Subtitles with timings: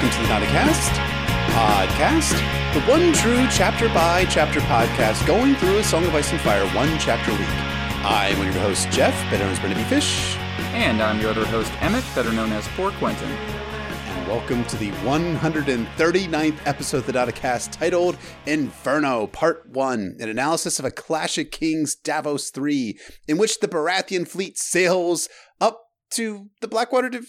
[0.00, 0.90] Welcome to the Nauticast
[1.50, 6.40] podcast, the one true chapter by chapter podcast going through a Song of Ice and
[6.40, 7.48] Fire one chapter a week.
[8.04, 9.84] I'm one of your hosts, Jeff, better known as Brendan.
[9.86, 10.36] Fish,
[10.72, 13.28] And I'm your other host, Emmett, better known as Poor Quentin.
[13.28, 20.78] and welcome to the 139th episode of the Nauticast titled Inferno Part 1, an analysis
[20.78, 25.28] of a Clash of Kings Davos 3, in which the Baratheon fleet sails
[25.60, 27.22] up to the Blackwater to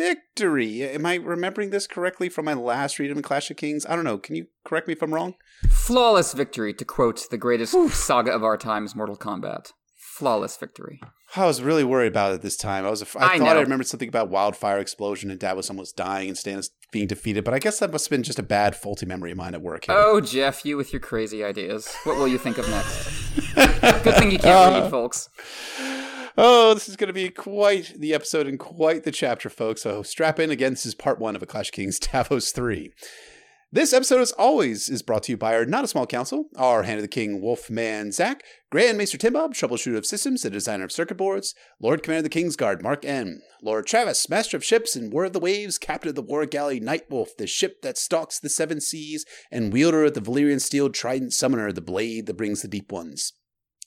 [0.00, 0.82] victory.
[0.82, 3.84] Am I remembering this correctly from my last read of Clash of Kings?
[3.86, 4.18] I don't know.
[4.18, 5.34] Can you correct me if I'm wrong?
[5.68, 9.72] Flawless victory, to quote the greatest saga of our times, Mortal Kombat.
[9.96, 11.00] Flawless victory.
[11.36, 12.84] I was really worried about it this time.
[12.84, 13.02] I was.
[13.14, 13.58] I, I thought know.
[13.58, 17.54] I remembered something about wildfire explosion and Davos almost dying and Stannis being defeated, but
[17.54, 19.86] I guess that must have been just a bad, faulty memory of mine at work.
[19.86, 19.94] here.
[19.96, 21.94] Oh, Jeff, you with your crazy ideas.
[22.04, 23.54] What will you think of next?
[24.04, 25.28] Good thing you can't Uh, read, folks.
[26.42, 29.82] Oh, this is going to be quite the episode and quite the chapter, folks.
[29.82, 30.72] So strap in again.
[30.72, 32.90] This is part one of A Clash of Kings Davos 3.
[33.70, 36.84] This episode, as always, is brought to you by our not a small council, our
[36.84, 40.92] Hand of the King Wolfman Zach, Grand Maester Timbob, troubleshooter of systems and designer of
[40.92, 44.96] circuit boards, Lord Commander of the King's Guard Mark N, Lord Travis, Master of Ships
[44.96, 48.40] and War of the Waves, Captain of the War Galley Nightwolf, the ship that stalks
[48.40, 52.62] the seven seas, and wielder of the Valyrian Steel Trident Summoner, the blade that brings
[52.62, 53.34] the deep ones.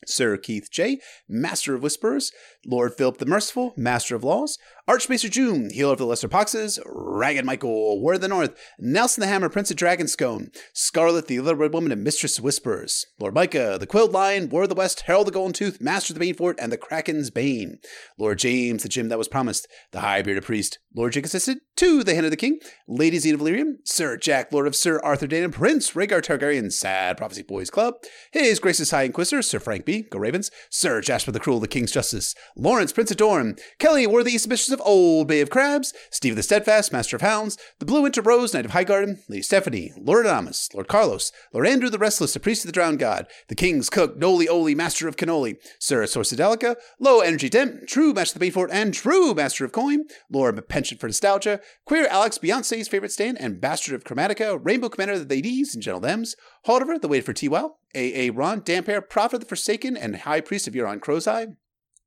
[0.07, 2.31] Sir Keith J., Master of Whisperers,
[2.65, 7.45] Lord Philip the Merciful, Master of Laws, Archmaester June, Healer of the Lesser Poxes, Ragged
[7.45, 11.73] Michael, War of the North, Nelson the Hammer, Prince of Dragonscone, Scarlet the Little Red
[11.73, 15.31] Woman, and Mistress Whispers, Lord Micah, the Quilled Lion, War of the West, Herald the
[15.31, 17.79] Golden Tooth, Master of the Banefort, and the Kraken's Bane,
[18.17, 22.03] Lord James, the Gem that was promised, the High Bearded Priest, Lord Jake Assistant, to
[22.03, 25.45] the Hand of the King, Lady Zena Valyrian, Sir Jack, Lord of Sir Arthur Dane,
[25.45, 27.95] and Prince Rhaegar Targaryen, Sad Prophecy Boys Club,
[28.31, 31.91] His Grace's High Inquisitor, Sir Frank B, Go Ravens, Sir Jasper the Cruel, the King's
[31.91, 36.43] Justice, Lawrence, Prince of Dorne, Kelly, East Bishops of Old Bay of Crabs, Steve the
[36.43, 40.73] Steadfast, Master of Hounds, the Blue Winter Rose, Knight of Highgarden, Lady Stephanie, Lord Adamus,
[40.73, 44.17] Lord Carlos, Lord Andrew the Restless, the Priest of the Drowned God, the King's Cook,
[44.17, 48.69] Noli Oli, Master of Cannoli, Sir Sorcidelica, Low Energy Dent, True Master of the Bayfort,
[48.71, 53.59] and True Master of Coin, Lord Penchant for Nostalgia, Queer Alex, Beyonce's favorite stand, and
[53.59, 56.35] Bastard of Chromatica, Rainbow Commander of the Ladies and Gentle Thems,
[56.67, 58.29] Haldiver, the Wait for T-Well, A.A.
[58.29, 61.47] Ron, Dampere, Prophet of the Forsaken, and High Priest of Euron Crowseye,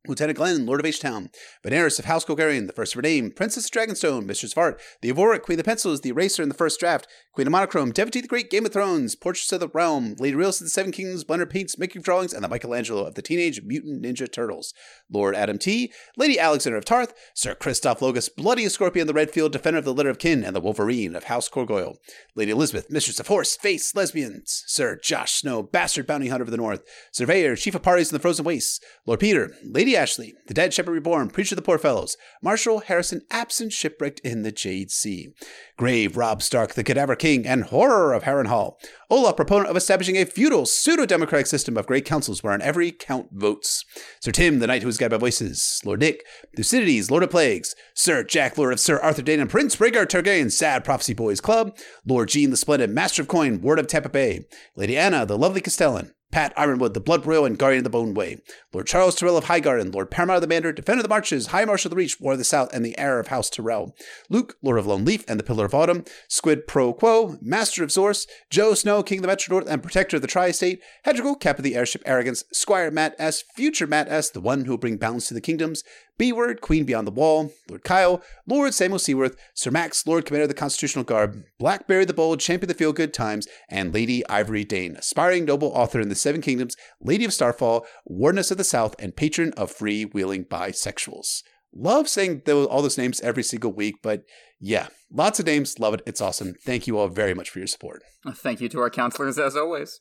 [0.09, 1.31] Lieutenant Glenn, Lord of H-Town,
[1.65, 5.09] Veneris of House Golgarian, the first of name, Princess of Dragonstone, Mistress of Art, the
[5.09, 8.21] Evoric, Queen of the Pencils, the Eraser in the first draft, Queen of Monochrome, Devotee
[8.21, 11.25] the Great, Game of Thrones, Portraits of the Realm, Lady Realist of the Seven Kingdoms,
[11.25, 14.73] Blender Paints, Making Drawings, and the Michelangelo of the Teenage Mutant Ninja Turtles,
[15.11, 19.79] Lord Adam T, Lady Alexander of Tarth, Sir Christoph Logus, Bloody Scorpion, the Redfield, Defender
[19.79, 21.97] of the Litter of Kin, and the Wolverine of House Corgoyle,
[22.35, 26.57] Lady Elizabeth, Mistress of Horse, Face, Lesbians, Sir Josh Snow, Bastard Bounty Hunter of the
[26.57, 30.73] North, Surveyor, Chief of Parties in the Frozen Wastes, Lord Peter, Lady Ashley, the Dead
[30.73, 35.31] Shepherd Reborn, Preacher of the Poor Fellows, Marshal Harrison, absent shipwrecked in the Jade Sea,
[35.77, 38.75] Grave Rob Stark, the Cadaver King, and Horror of Harrenhal,
[39.11, 43.85] Olaf, proponent of establishing a feudal, pseudo-democratic system of great councils wherein every count votes,
[44.21, 46.25] Sir Tim, the knight who is guided by voices, Lord Nick,
[46.57, 50.51] Thucydides, Lord of Plagues, Sir Jack, Lord of Sir Arthur Dane and Prince Rhaegar Targaryen,
[50.51, 54.47] Sad Prophecy Boys Club, Lord Jean the Splendid, Master of Coin, Word of Tampa Bay,
[54.75, 58.15] Lady Anna, the lovely Castellan, Pat Ironwood, the Blood Royal and Guardian of the Bone
[58.15, 58.43] Way,
[58.73, 61.65] Lord Charles Tyrell of Highgarden, Lord Paramount of the Manor, Defender of the Marches, High
[61.65, 63.95] Marshal of the Reach, War of the South, and the heir of House Tyrell,
[64.29, 67.91] Luke, Lord of Lone Leaf and the Pillar of Autumn, Squid Pro Quo, Master of
[67.91, 71.59] Zorse, Joe Snow, King of the Metro North and Protector of the Tri-State, Hedrigal, Cap
[71.59, 74.97] of the Airship Arrogance, Squire Matt S, Future Matt S, the one who will bring
[74.97, 75.83] balance to the kingdoms,
[76.19, 80.49] B-Word, Queen Beyond the Wall, Lord Kyle, Lord Samuel Seaworth, Sir Max, Lord Commander of
[80.49, 84.65] the Constitutional Guard, Blackberry the Bold, Champion of the Feel Good Times, and Lady Ivory
[84.65, 88.95] Dane, aspiring noble author in the Seven Kingdoms, Lady of Starfall, Wardeness of the South,
[88.99, 91.43] and patron of free-wheeling bisexuals.
[91.75, 94.25] Love saying all those names every single week, but
[94.59, 95.79] yeah, lots of names.
[95.79, 96.03] Love it.
[96.07, 96.55] It's awesome.
[96.65, 98.03] Thank you all very much for your support.
[98.33, 100.01] Thank you to our counselors, as always.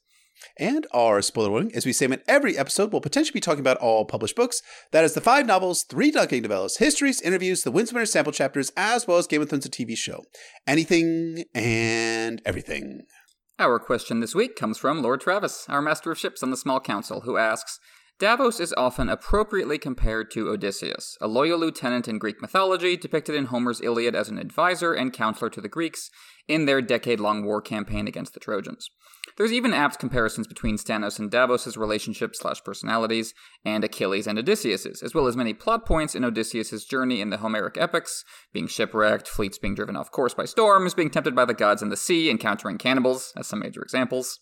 [0.60, 3.78] And our spoiler warning, as we say in every episode, we'll potentially be talking about
[3.78, 4.62] all published books.
[4.92, 9.08] That is the five novels, three Dunking novellas, histories, interviews, the Winswinner sample chapters, as
[9.08, 10.24] well as Game of Thrones, a TV show.
[10.68, 13.02] Anything and everything.
[13.58, 16.80] Our question this week comes from Lord Travis, our Master of Ships on the Small
[16.80, 17.80] Council, who asks
[18.18, 23.46] Davos is often appropriately compared to Odysseus, a loyal lieutenant in Greek mythology depicted in
[23.46, 26.10] Homer's Iliad as an advisor and counselor to the Greeks
[26.48, 28.90] in their decade long war campaign against the Trojans.
[29.38, 33.34] There's even apt comparisons between Stannis and Davos' relationship slash personalities,
[33.66, 37.38] and Achilles and Odysseus's, as well as many plot points in Odysseus' journey in the
[37.38, 41.54] Homeric epics, being shipwrecked, fleets being driven off course by storms, being tempted by the
[41.54, 44.40] gods in the sea, encountering cannibals, as some major examples.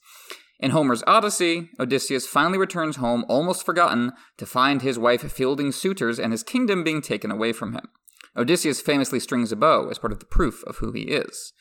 [0.60, 6.20] In Homer's Odyssey, Odysseus finally returns home almost forgotten to find his wife fielding suitors
[6.20, 7.90] and his kingdom being taken away from him.
[8.36, 11.54] Odysseus famously strings a bow as part of the proof of who he is.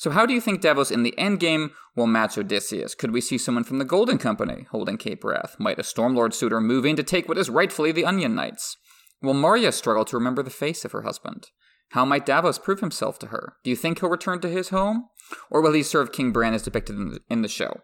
[0.00, 2.94] So, how do you think Davos in the endgame will match Odysseus?
[2.94, 5.56] Could we see someone from the Golden Company holding Cape Wrath?
[5.58, 8.78] Might a Stormlord suitor move in to take what is rightfully the Onion Knights?
[9.20, 11.48] Will Marya struggle to remember the face of her husband?
[11.90, 13.56] How might Davos prove himself to her?
[13.62, 15.10] Do you think he'll return to his home?
[15.50, 16.96] Or will he serve King Bran as depicted
[17.28, 17.80] in the, show?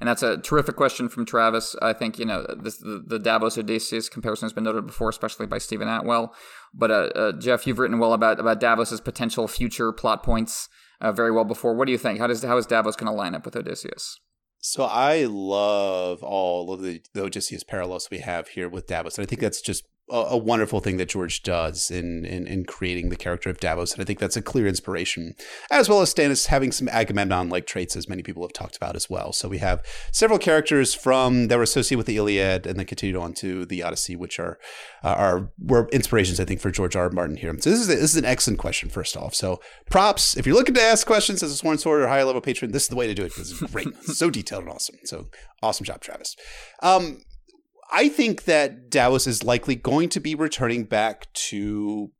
[0.00, 1.76] And that's a terrific question from Travis.
[1.82, 5.44] I think, you know, this, the, the Davos Odysseus comparison has been noted before, especially
[5.44, 6.32] by Steven Attewell.
[6.72, 11.12] But, uh, uh, Jeff, you've written well about, about Davos's potential future plot points uh,
[11.12, 11.74] very well before.
[11.74, 12.18] What do you think?
[12.18, 14.18] How, does, how is Davos going to line up with Odysseus?
[14.60, 19.16] So I love all of the, the Odysseus parallels we have here with Davos.
[19.16, 22.64] And I think that's just a, a wonderful thing that George does in, in, in
[22.64, 25.34] creating the character of Davos, and I think that's a clear inspiration,
[25.70, 29.10] as well as Stannis having some Agamemnon-like traits, as many people have talked about as
[29.10, 29.32] well.
[29.32, 33.20] So we have several characters from that were associated with the Iliad, and then continued
[33.20, 34.58] on to the Odyssey, which are
[35.04, 37.04] uh, are were inspirations, I think, for George R.
[37.04, 37.10] R.
[37.10, 37.54] Martin here.
[37.58, 38.88] So this is a, this is an excellent question.
[38.88, 39.60] First off, so
[39.90, 42.72] props if you're looking to ask questions as a sworn sword or higher level patron,
[42.72, 44.96] this is the way to do it because it's great, so detailed and awesome.
[45.04, 45.26] So
[45.62, 46.36] awesome job, Travis.
[46.82, 47.22] Um,
[47.90, 52.10] I think that Davos is likely going to be returning back to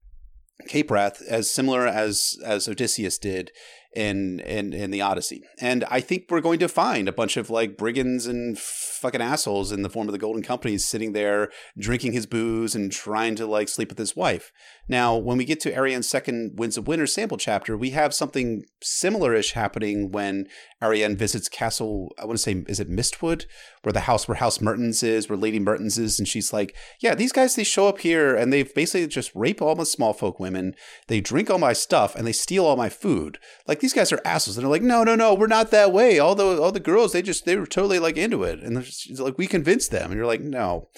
[0.67, 3.53] Cape Wrath as similar as as Odysseus did
[3.95, 5.43] in in in the Odyssey.
[5.61, 8.59] And I think we're going to find a bunch of like brigands and
[8.99, 12.93] fucking assholes in the form of the Golden Companies sitting there drinking his booze and
[12.93, 14.53] trying to like sleep with his wife.
[14.89, 18.65] Now, when we get to Arianne's second Winds of Winter sample chapter, we have something
[18.83, 20.49] similar-ish happening when
[20.83, 22.15] Arianne visits Castle.
[22.19, 23.45] I want to say, is it Mistwood,
[23.83, 27.15] where the house where House Mertyns is, where Lady Mertyns is, and she's like, "Yeah,
[27.15, 30.41] these guys they show up here and they basically just rape all my small folk
[30.41, 30.75] women.
[31.09, 33.39] They drink all my stuff and they steal all my food.
[33.67, 36.19] Like these guys are assholes." And they're like, "No, no, no, we're not that way.
[36.19, 39.25] All the all the girls they just they were totally like into it, and they're
[39.25, 40.89] like we convinced them." And you're like, "No."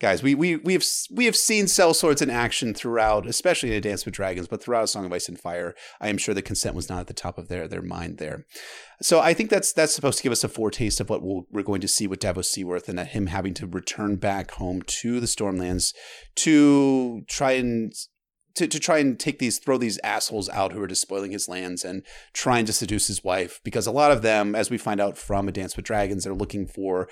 [0.00, 3.80] guys, we we we have we have seen sellswords in action throughout, especially in A
[3.80, 6.42] Dance with Dragons, but throughout A Song of Ice and Fire, I am sure the
[6.42, 8.46] consent was not at the top of their their mind there.
[9.02, 11.60] So I think that's that's supposed to give us a foretaste of what we we
[11.60, 15.20] are going to see with Davos Seaworth and him having to return back home to
[15.20, 15.94] the Stormlands
[16.36, 17.92] to try and
[18.58, 21.84] to, to try and take these throw these assholes out who are despoiling his lands
[21.84, 25.16] and trying to seduce his wife because a lot of them as we find out
[25.16, 27.08] from a dance with dragons are looking for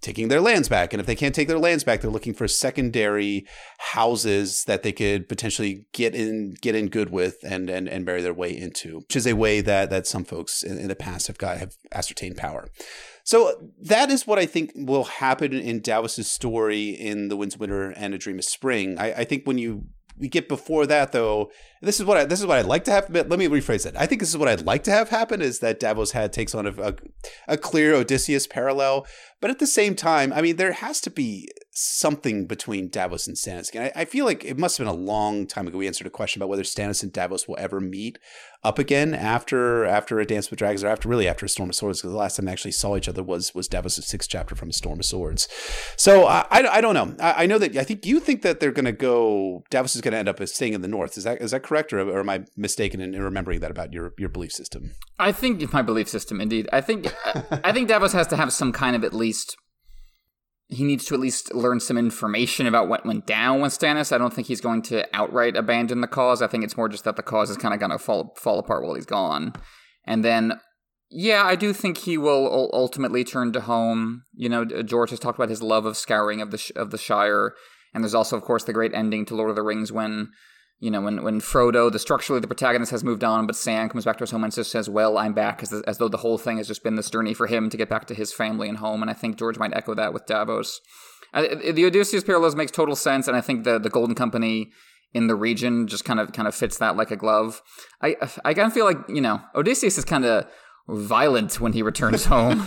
[0.00, 0.92] taking their lands back.
[0.92, 3.46] And if they can't take their lands back, they're looking for secondary
[3.78, 8.22] houses that they could potentially get in get in good with and and, and marry
[8.22, 11.26] their way into, which is a way that that some folks in, in the past
[11.26, 12.68] have got have ascertained power.
[13.24, 17.60] So that is what I think will happen in Davos's story in The Winds of
[17.60, 18.98] Winter and A Dream of Spring.
[18.98, 19.84] I, I think when you
[20.18, 21.50] we get before that though
[21.82, 23.08] this is what I, this is what I'd like to have.
[23.10, 23.94] Let me rephrase it.
[23.96, 26.54] I think this is what I'd like to have happen is that Davos had takes
[26.54, 26.94] on a, a,
[27.48, 29.06] a clear Odysseus parallel,
[29.40, 33.36] but at the same time, I mean, there has to be something between Davos and
[33.36, 33.74] Stannis.
[33.74, 36.06] And I, I, feel like it must have been a long time ago we answered
[36.06, 38.18] a question about whether Stannis and Davos will ever meet
[38.62, 41.76] up again after after a Dance with Dragons or after really after a Storm of
[41.76, 44.54] Swords because the last time they actually saw each other was was Davos' sixth chapter
[44.54, 45.48] from a Storm of Swords.
[45.96, 47.14] So I, I, I don't know.
[47.18, 49.64] I, I, know that I think you think that they're going to go.
[49.70, 51.16] Davos is going to end up staying in the north.
[51.16, 53.92] Is that is that correct, or, or am I mistaken in, in, remembering that about
[53.92, 54.90] your your belief system?
[55.20, 56.68] I think my belief system, indeed.
[56.72, 57.06] I think
[57.64, 59.56] I think Davos has to have some kind of at least.
[60.72, 64.12] He needs to at least learn some information about what went down with Stannis.
[64.12, 66.42] I don't think he's going to outright abandon the cause.
[66.42, 68.58] I think it's more just that the cause is kind of going to fall fall
[68.58, 69.52] apart while he's gone.
[70.04, 70.60] And then
[71.08, 74.24] yeah, I do think he will ultimately turn to home.
[74.34, 77.54] You know, George has talked about his love of scouring of the of the Shire,
[77.94, 80.30] and there's also, of course, the great ending to Lord of the Rings when
[80.80, 84.06] you know, when, when Frodo, the structurally the protagonist has moved on, but Sam comes
[84.06, 86.38] back to his home and just says, "Well, I'm back," as, as though the whole
[86.38, 88.78] thing has just been this journey for him to get back to his family and
[88.78, 89.02] home.
[89.02, 90.80] And I think George might echo that with Davos.
[91.34, 94.70] Uh, the Odysseus parallels makes total sense, and I think the the Golden Company
[95.12, 97.60] in the region just kind of kind of fits that like a glove.
[98.00, 100.46] I I kind of feel like you know Odysseus is kind of
[100.90, 102.66] violent when he returns home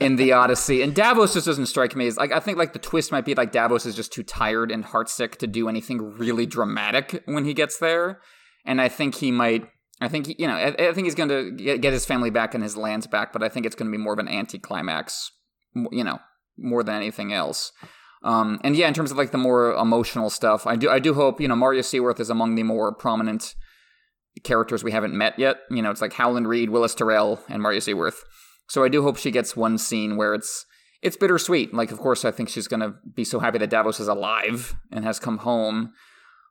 [0.00, 0.82] in the Odyssey.
[0.82, 3.34] And Davos just doesn't strike me as like I think like the twist might be
[3.34, 7.54] like Davos is just too tired and heartsick to do anything really dramatic when he
[7.54, 8.20] gets there.
[8.64, 9.68] And I think he might.
[10.00, 10.54] I think you know.
[10.54, 13.42] I, I think he's going to get, his family back and his lands back, but
[13.42, 15.30] I think it's going to be more of an anticlimax.
[15.74, 16.18] You know,
[16.56, 17.72] more than anything else.
[18.22, 21.14] Um, and yeah, in terms of like the more emotional stuff, I do I do
[21.14, 23.54] hope you know Marya Seaworth is among the more prominent
[24.42, 25.58] characters we haven't met yet.
[25.70, 28.24] You know, it's like Howland Reed, Willas Tyrell, and Marya Seaworth.
[28.68, 30.66] So I do hope she gets one scene where it's
[31.02, 31.74] it's bittersweet.
[31.74, 35.04] Like, of course, I think she's gonna be so happy that Davos is alive and
[35.04, 35.92] has come home.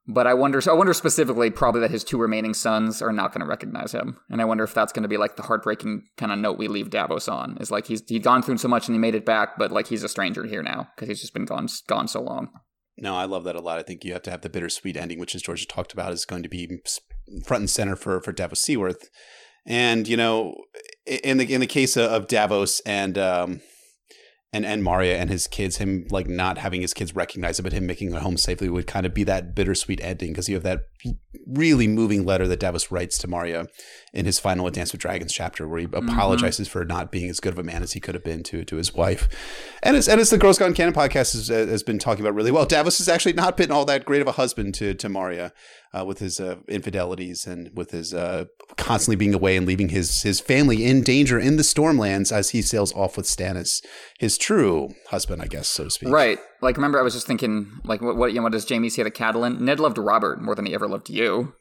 [0.06, 3.40] But I wonder, I wonder specifically, probably that his two remaining sons are not going
[3.40, 6.30] to recognize him, and I wonder if that's going to be like the heartbreaking kind
[6.34, 7.58] of note we leave Davos on.
[7.62, 9.88] Is like he's he'd gone through so much and he made it back, but like
[9.88, 12.50] he's a stranger here now because he's just been gone gone so long.
[12.98, 13.80] No, I love that a lot.
[13.80, 16.26] I think you have to have the bittersweet ending, which, as Georgia talked about, is
[16.26, 16.82] going to be
[17.46, 19.10] front and center for for Davos Seaworth.
[19.66, 20.56] And you know,
[21.06, 23.62] in the in the case of Davos and um,
[24.54, 27.74] and and Marya and his kids, him like not having his kids recognize it, but
[27.74, 30.64] him making it home safely would kind of be that bittersweet ending because you have
[30.64, 30.82] that
[31.48, 33.68] really moving letter that Davos writes to Marya
[34.14, 36.08] in his final Dance with Dragons chapter, where he mm-hmm.
[36.08, 38.64] apologizes for not being as good of a man as he could have been to
[38.64, 39.28] to his wife.
[39.82, 42.52] And as and as the Girls Gone Canon podcast has, has been talking about really
[42.52, 45.52] well, Davos has actually not been all that great of a husband to to Marya
[45.94, 48.46] uh, with his uh, infidelities and with his uh,
[48.78, 52.62] constantly being away and leaving his his family in danger in the Stormlands as he
[52.62, 53.84] sails off with Stannis,
[54.20, 56.10] his true husband, I guess, so to speak.
[56.10, 56.40] Right.
[56.62, 59.04] Like, remember, I was just thinking, like, what what, you know, what does Jaime say
[59.04, 59.60] to Catelyn?
[59.60, 61.54] Ned loved Robert more than he ever loved you,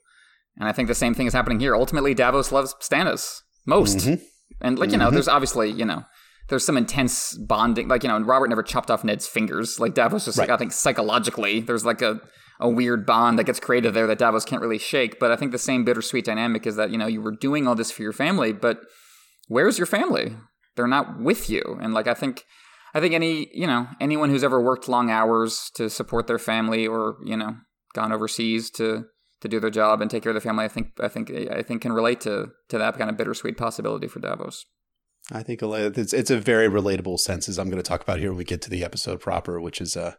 [0.57, 1.77] and I think the same thing is happening here.
[1.77, 4.23] Ultimately, Davos loves Stannis most, mm-hmm.
[4.61, 5.15] and like you know, mm-hmm.
[5.15, 6.05] there's obviously you know
[6.49, 7.89] there's some intense bonding.
[7.89, 9.79] Like, you know, and Robert never chopped off Ned's fingers.
[9.79, 10.49] Like Davos just right.
[10.49, 12.21] like I think psychologically there's like a
[12.63, 15.19] a weird bond that gets created there that Davos can't really shake.
[15.19, 17.75] But I think the same bittersweet dynamic is that, you know, you were doing all
[17.75, 18.81] this for your family, but
[19.49, 20.37] where's your family?
[20.77, 21.79] They're not with you.
[21.83, 22.45] And like I think
[22.95, 26.87] I think any, you know, anyone who's ever worked long hours to support their family
[26.87, 27.57] or, you know,
[27.95, 29.05] gone overseas to
[29.41, 31.63] to do their job and take care of their family, I think I think I
[31.63, 34.65] think can relate to to that kind of bittersweet possibility for Davos.
[35.33, 38.31] I think it's it's a very relatable sense as I'm going to talk about here
[38.31, 40.15] when we get to the episode proper, which is uh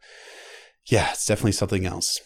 [0.86, 2.20] yeah, it's definitely something else.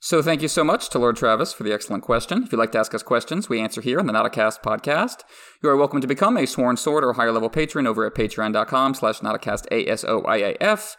[0.00, 2.44] So thank you so much to Lord Travis for the excellent question.
[2.44, 5.22] If you'd like to ask us questions, we answer here on the Nauticast podcast.
[5.60, 8.94] You are welcome to become a sworn sword or higher level patron over at patreon.com
[8.94, 10.96] slash nauticast A-S-O-I-A-F,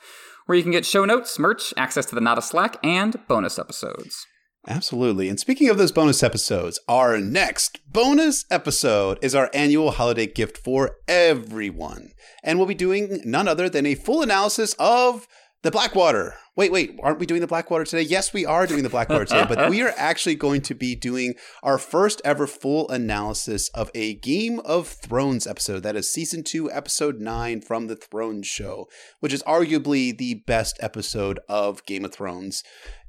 [0.48, 4.28] where you can get show notes, merch, access to the Nada Slack, and bonus episodes.
[4.68, 5.30] Absolutely.
[5.30, 10.58] And speaking of those bonus episodes, our next bonus episode is our annual holiday gift
[10.58, 12.10] for everyone.
[12.44, 15.26] And we'll be doing none other than a full analysis of
[15.62, 16.36] the Blackwater.
[16.56, 18.02] Wait, wait, aren't we doing the Blackwater today?
[18.02, 21.36] Yes, we are doing the Blackwater today, but we are actually going to be doing
[21.64, 25.84] our first ever full analysis of a Game of Thrones episode.
[25.84, 28.88] That is season two, episode nine from the Thrones Show,
[29.20, 32.64] which is arguably the best episode of Game of Thrones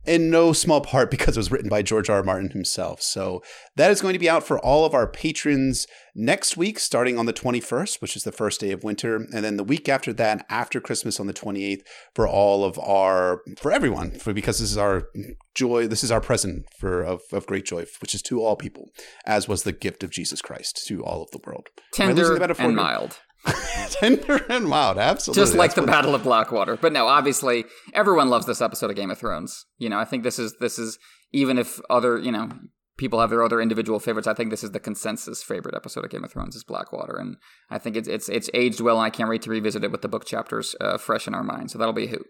[0.07, 2.21] in no small part because it was written by George R.
[2.21, 2.23] R.
[2.23, 3.03] Martin himself.
[3.03, 3.43] So
[3.77, 7.27] that is going to be out for all of our patrons next week, starting on
[7.27, 9.17] the 21st, which is the first day of winter.
[9.17, 11.83] And then the week after that, after Christmas on the 28th,
[12.15, 15.09] for all of our, for everyone, for because this is our
[15.55, 18.91] joy, this is our present for of, of great joy, which is to all people,
[19.27, 21.69] as was the gift of Jesus Christ to all of the world.
[21.93, 23.19] Tender and mild.
[23.91, 25.43] Tender and mild, absolutely.
[25.43, 26.77] Just like That's the Battle of Blackwater.
[26.77, 29.67] But no, obviously everyone loves this episode of Game of Thrones.
[29.79, 30.99] You know, I think this is this is
[31.33, 32.51] even if other, you know,
[32.97, 36.11] people have their other individual favorites, I think this is the consensus favorite episode of
[36.11, 37.17] Game of Thrones is Blackwater.
[37.17, 37.37] And
[37.71, 40.03] I think it's it's it's aged well and I can't wait to revisit it with
[40.03, 41.73] the book chapters uh, fresh in our minds.
[41.73, 42.27] So that'll be a hoot.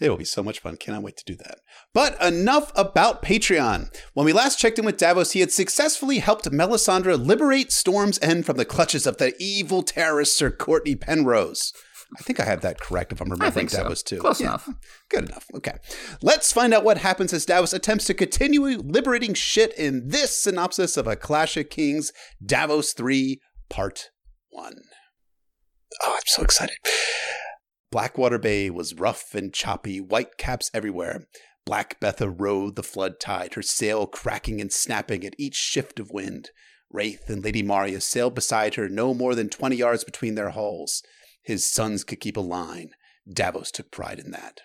[0.00, 0.76] It'll be so much fun.
[0.76, 1.58] Cannot wait to do that.
[1.92, 3.94] But enough about Patreon.
[4.14, 8.46] When we last checked in with Davos, he had successfully helped Melisandre liberate Storm's End
[8.46, 11.72] from the clutches of the evil terrorist Sir Courtney Penrose.
[12.18, 14.16] I think I have that correct if I'm remembering Davos so.
[14.16, 14.20] too.
[14.20, 14.68] Close yeah, enough.
[15.10, 15.46] Good enough.
[15.54, 15.76] Okay.
[16.22, 20.96] Let's find out what happens as Davos attempts to continue liberating shit in this synopsis
[20.96, 22.12] of A Clash of Kings
[22.44, 24.10] Davos 3 Part
[24.50, 24.74] 1.
[26.02, 26.76] Oh, I'm so excited.
[27.90, 31.26] Blackwater Bay was rough and choppy, white caps everywhere.
[31.66, 36.10] Black Betha rode the flood tide, her sail cracking and snapping at each shift of
[36.10, 36.50] wind.
[36.92, 41.02] Wraith and Lady Marya sailed beside her, no more than twenty yards between their hulls.
[41.42, 42.90] His sons could keep a line.
[43.28, 44.60] Davos took pride in that.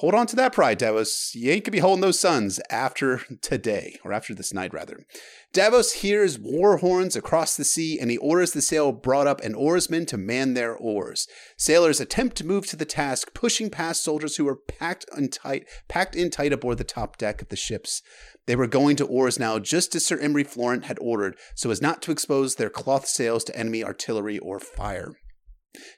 [0.00, 1.34] Hold on to that pride, Davos.
[1.34, 5.06] You ain't gonna be holding those sons after today, or after this night, rather.
[5.54, 9.56] Davos hears war horns across the sea, and he orders the sail brought up and
[9.56, 11.26] oarsmen to man their oars.
[11.56, 15.66] Sailors attempt to move to the task, pushing past soldiers who are packed in tight,
[15.88, 18.02] packed in tight aboard the top deck of the ships.
[18.44, 21.80] They were going to oars now, just as Sir Imry Florent had ordered, so as
[21.80, 25.14] not to expose their cloth sails to enemy artillery or fire.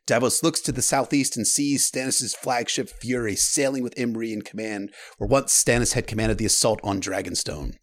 [0.06, 4.92] Davos looks to the southeast and sees Stannis' flagship Fury sailing with Imry in command,
[5.18, 7.74] where once Stannis had commanded the assault on Dragonstone.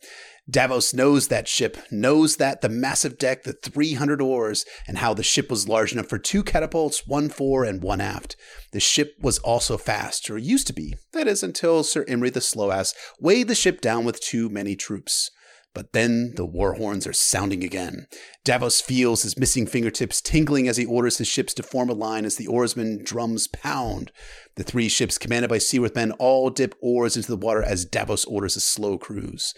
[0.48, 5.24] Davos knows that ship, knows that the massive deck, the 300 oars, and how the
[5.24, 8.36] ship was large enough for two catapults, one fore and one aft.
[8.72, 10.96] The ship was also fast, or used to be.
[11.14, 15.32] That is, until Sir Imry the Slow-Ass weighed the ship down with too many troops.
[15.76, 18.08] But then the war horns are sounding again.
[18.46, 22.24] Davos feels his missing fingertips tingling as he orders his ships to form a line
[22.24, 24.14] as the oarsmen drums pound.
[24.56, 28.24] The three ships commanded by Seaworth men all dip oars into the water as Davos
[28.24, 29.54] orders a slow cruise.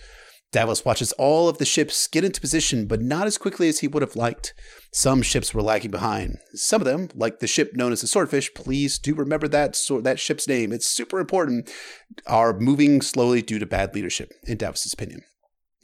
[0.51, 3.87] Davos watches all of the ships get into position, but not as quickly as he
[3.87, 4.55] would have liked.
[4.91, 6.37] Some ships were lagging behind.
[6.53, 10.05] Some of them, like the ship known as the Swordfish, please do remember that sword,
[10.05, 10.71] that ship's name.
[10.71, 11.69] It's super important.
[12.25, 15.21] Are moving slowly due to bad leadership, in Davos's opinion.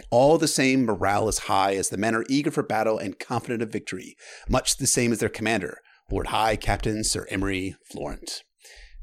[0.10, 3.62] All the same, morale is high as the men are eager for battle and confident
[3.62, 4.16] of victory,
[4.50, 5.80] much the same as their commander,
[6.12, 8.44] Lord High Captain Sir Imry Florent.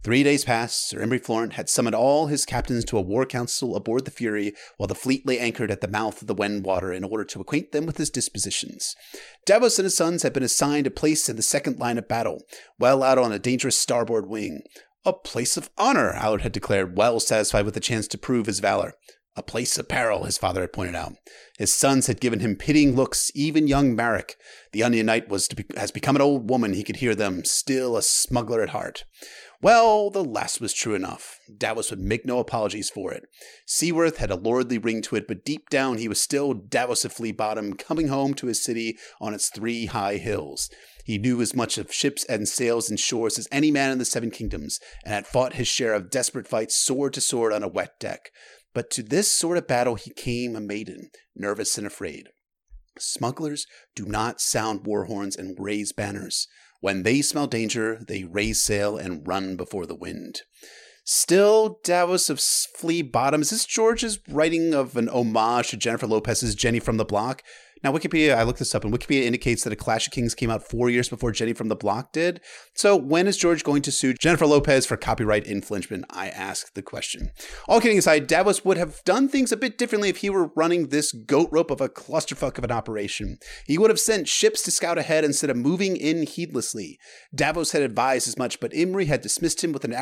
[0.02, 0.88] Three days passed.
[0.88, 4.54] Sir Imry Florent had summoned all his captains to a war council aboard the Fury
[4.78, 7.72] while the fleet lay anchored at the mouth of the Wendwater in order to acquaint
[7.72, 8.96] them with his dispositions.
[9.44, 12.42] Davos and his sons had been assigned a place in the second line of battle,
[12.78, 14.62] well out on a dangerous starboard wing.
[15.04, 18.60] A place of honor, Allard had declared, well satisfied with the chance to prove his
[18.60, 18.94] valor.
[19.40, 21.14] A place of peril, his father had pointed out.
[21.58, 24.34] His sons had given him pitying looks, even young Maric.
[24.72, 27.96] The Onion Knight was be- has become an old woman, he could hear them, still
[27.96, 29.04] a smuggler at heart.
[29.62, 31.38] Well, the last was true enough.
[31.56, 33.22] Davos would make no apologies for it.
[33.66, 37.12] Seaworth had a lordly ring to it, but deep down he was still Davos of
[37.14, 40.68] Flea Bottom, coming home to his city on its three high hills.
[41.06, 44.04] He knew as much of ships and sails and shores as any man in the
[44.04, 47.68] Seven Kingdoms, and had fought his share of desperate fights sword to sword on a
[47.68, 48.30] wet deck.
[48.72, 52.28] But to this sort of battle he came a maiden, nervous and afraid.
[52.98, 56.46] Smugglers do not sound war horns and raise banners.
[56.80, 60.42] When they smell danger, they raise sail and run before the wind.
[61.04, 63.42] Still, Davos of Flea Bottom.
[63.42, 67.42] Is this George's writing of an homage to Jennifer Lopez's Jenny from the Block?
[67.82, 70.50] Now, Wikipedia, I looked this up, and Wikipedia indicates that A Clash of Kings came
[70.50, 72.40] out four years before Jenny from the Block did.
[72.74, 76.04] So, when is George going to sue Jennifer Lopez for copyright infringement?
[76.10, 77.30] I ask the question.
[77.68, 80.88] All kidding aside, Davos would have done things a bit differently if he were running
[80.88, 83.38] this goat rope of a clusterfuck of an operation.
[83.66, 86.98] He would have sent ships to scout ahead instead of moving in heedlessly.
[87.34, 89.94] Davos had advised as much, but Imry had dismissed him with an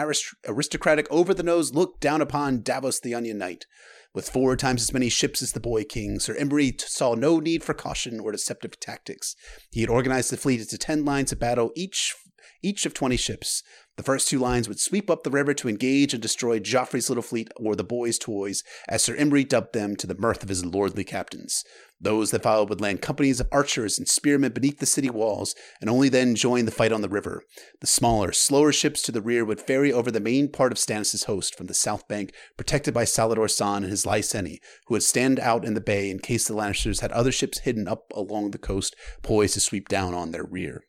[0.47, 3.67] aristocratic, over the nose look down upon Davos the Onion Knight.
[4.15, 7.63] With four times as many ships as the Boy King, Sir Imry saw no need
[7.63, 9.37] for caution or deceptive tactics.
[9.71, 12.15] He had organized the fleet into ten lines of battle, each
[12.63, 13.63] each of 20 ships.
[13.99, 17.21] The first two lines would sweep up the river to engage and destroy Joffrey's little
[17.21, 20.65] fleet, or the boys' toys, as Sir Imry dubbed them to the mirth of his
[20.65, 21.65] lordly captains.
[22.01, 25.91] Those that followed would land companies of archers and spearmen beneath the city walls, and
[25.91, 27.43] only then join the fight on the river.
[27.81, 31.25] The smaller, slower ships to the rear would ferry over the main part of Stannis'
[31.25, 35.41] host from the south bank, protected by Salladhor Saan and his Lyseni, who would stand
[35.41, 38.59] out in the bay in case the Lannisters had other ships hidden up along the
[38.59, 40.85] coast, poised to sweep down on their rear.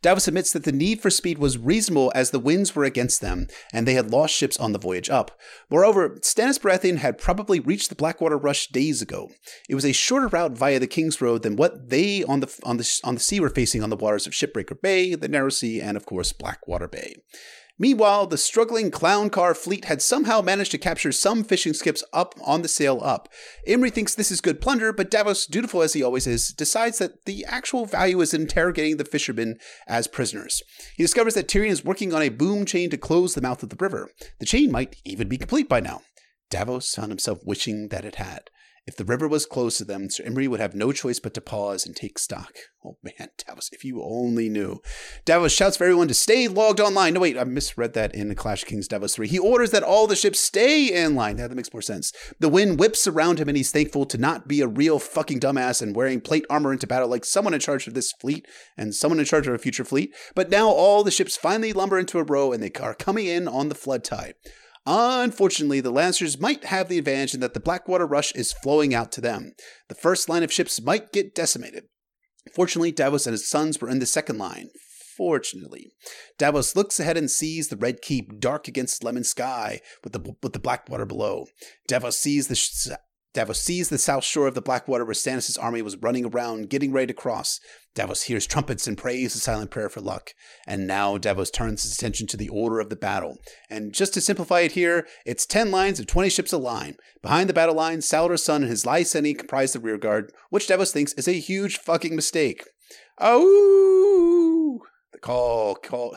[0.00, 3.46] Davos admits that the need for speed was reasonable as the winds were against them,
[3.72, 5.38] and they had lost ships on the voyage up.
[5.70, 9.30] Moreover, Stannis Baratheon had probably reached the Blackwater Rush days ago.
[9.68, 12.76] It was a shorter route via the King's Road than what they on the on
[12.76, 15.80] the on the sea were facing on the waters of Shipbreaker Bay, the Narrow Sea,
[15.80, 17.16] and of course Blackwater Bay.
[17.82, 22.36] Meanwhile, the struggling clown car fleet had somehow managed to capture some fishing skips up
[22.44, 23.28] on the sail up.
[23.66, 27.24] Imry thinks this is good plunder, but Davos, dutiful as he always is, decides that
[27.24, 30.62] the actual value is interrogating the fishermen as prisoners.
[30.96, 33.70] He discovers that Tyrion is working on a boom chain to close the mouth of
[33.70, 34.12] the river.
[34.38, 36.02] The chain might even be complete by now.
[36.50, 38.42] Davos found himself wishing that it had.
[38.84, 41.40] If the river was closed to them, Sir Imry would have no choice but to
[41.40, 42.54] pause and take stock.
[42.84, 44.80] Oh man, Davos, if you only knew.
[45.24, 47.14] Davos shouts for everyone to stay logged online.
[47.14, 49.28] No, wait, I misread that in Clash of Kings Davos 3.
[49.28, 51.38] He orders that all the ships stay in line.
[51.38, 52.12] Yeah, that makes more sense.
[52.40, 55.80] The wind whips around him and he's thankful to not be a real fucking dumbass
[55.80, 59.20] and wearing plate armor into battle like someone in charge of this fleet and someone
[59.20, 60.12] in charge of a future fleet.
[60.34, 63.46] But now all the ships finally lumber into a row and they are coming in
[63.46, 64.34] on the flood tide.
[64.84, 69.12] Unfortunately, the Lancers might have the advantage in that the Blackwater Rush is flowing out
[69.12, 69.52] to them.
[69.88, 71.84] The first line of ships might get decimated.
[72.54, 74.70] Fortunately, Davos and his sons were in the second line.
[75.16, 75.92] Fortunately,
[76.38, 80.52] Davos looks ahead and sees the Red Keep dark against lemon sky with the with
[80.52, 81.46] the Blackwater below.
[81.86, 82.88] Davos sees the sh-
[83.34, 86.92] Davos sees the south shore of the Blackwater where Stannis' army was running around, getting
[86.92, 87.60] ready to cross.
[87.94, 90.32] Davos hears trumpets and prays a silent prayer for luck.
[90.66, 93.38] And now Davos turns his attention to the order of the battle.
[93.70, 96.96] And just to simplify it here, it's 10 lines of 20 ships a line.
[97.22, 101.14] Behind the battle line, Salladhor Saan and his Lyseni comprise the rearguard, which Davos thinks
[101.14, 102.64] is a huge fucking mistake.
[103.18, 104.80] Oh!
[105.12, 106.16] The call, call.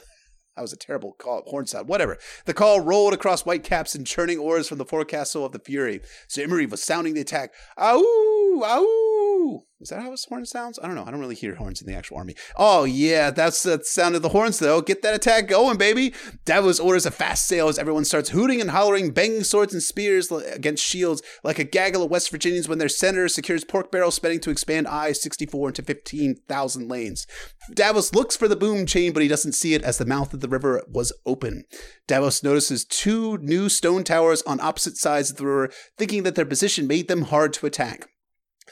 [0.56, 1.90] That was a terrible call, horn sound.
[1.90, 2.18] Whatever.
[2.46, 6.02] The call rolled across white caps and churning oars from the forecastle of the Fury.
[6.28, 7.54] So Imry was sounding the attack.
[7.78, 8.35] Ow!
[8.64, 9.16] Ow!
[9.46, 9.64] Woo!
[9.82, 10.80] Is that how his horn sounds?
[10.82, 11.04] I don't know.
[11.06, 12.36] I don't really hear horns in the actual army.
[12.56, 14.82] Oh yeah, that's the sound of the horns though.
[14.82, 16.14] Get that attack going, baby!
[16.46, 20.32] Davos orders a fast sail as everyone starts hooting and hollering, banging swords and spears
[20.32, 24.40] against shields like a gaggle of West Virginians when their senator secures pork barrel spending
[24.40, 27.28] to expand I-64 into 15,000 lanes.
[27.74, 30.40] Davos looks for the boom chain, but he doesn't see it as the mouth of
[30.40, 31.66] the river was open.
[32.08, 36.46] Davos notices two new stone towers on opposite sides of the river, thinking that their
[36.46, 38.08] position made them hard to attack.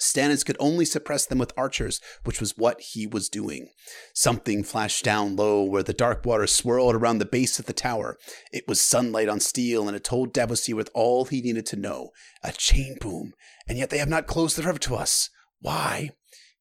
[0.03, 3.69] Stannis could only suppress them with archers, which was what he was doing.
[4.13, 8.17] Something flashed down low where the dark water swirled around the base of the tower.
[8.51, 12.09] It was sunlight on steel, and it told Davos with all he needed to know.
[12.43, 13.33] A chain boom,
[13.67, 15.29] and yet they have not closed the river to us.
[15.59, 16.11] Why?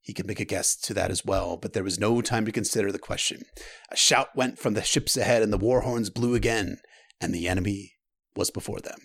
[0.01, 2.53] He could make a guess to that as well, but there was no time to
[2.53, 3.43] consider the question.
[3.91, 6.79] A shout went from the ships ahead, and the war horns blew again,
[7.21, 7.93] and the enemy
[8.35, 8.99] was before them.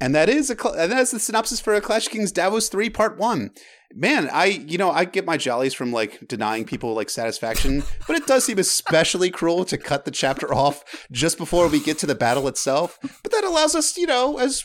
[0.00, 3.18] And that is a and that's the synopsis for a Clash Kings Davos 3 Part
[3.18, 3.50] 1.
[3.92, 8.16] Man, I you know, I get my jollies from like denying people like satisfaction, but
[8.16, 12.06] it does seem especially cruel to cut the chapter off just before we get to
[12.06, 12.98] the battle itself.
[13.22, 14.64] But that allows us, you know, as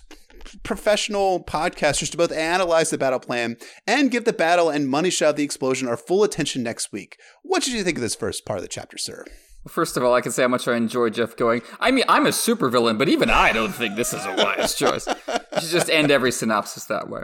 [0.63, 5.31] professional podcasters to both analyze the battle plan and give the battle and money shot
[5.31, 7.17] of the explosion our full attention next week.
[7.41, 9.25] What did you think of this first part of the chapter, sir?
[9.67, 11.61] First of all, I can say how much I enjoy Jeff going.
[11.79, 15.07] I mean, I'm a supervillain, but even I don't think this is a wise choice.
[15.07, 17.21] You should just end every synopsis that way.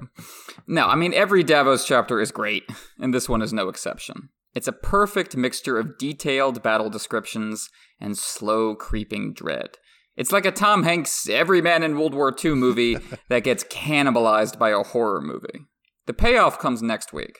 [0.65, 2.63] No, I mean, every Davos chapter is great,
[2.99, 4.29] and this one is no exception.
[4.53, 9.77] It's a perfect mixture of detailed battle descriptions and slow creeping dread.
[10.17, 12.97] It's like a Tom Hanks Every Man in World War II movie
[13.29, 15.67] that gets cannibalized by a horror movie.
[16.07, 17.39] The payoff comes next week,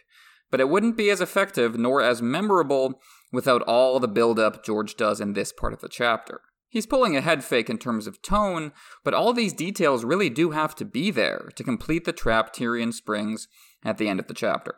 [0.50, 5.22] but it wouldn't be as effective nor as memorable without all the build-up George does
[5.22, 6.41] in this part of the chapter.
[6.70, 8.72] He's pulling a head fake in terms of tone,
[9.04, 12.94] but all these details really do have to be there to complete the trap Tyrion
[12.94, 13.48] springs
[13.84, 14.76] at the end of the chapter.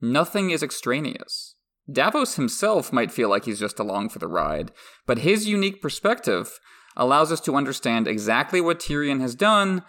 [0.00, 1.54] Nothing is extraneous.
[1.90, 4.72] Davos himself might feel like he's just along for the ride,
[5.06, 6.58] but his unique perspective
[6.96, 9.82] allows us to understand exactly what Tyrion has done,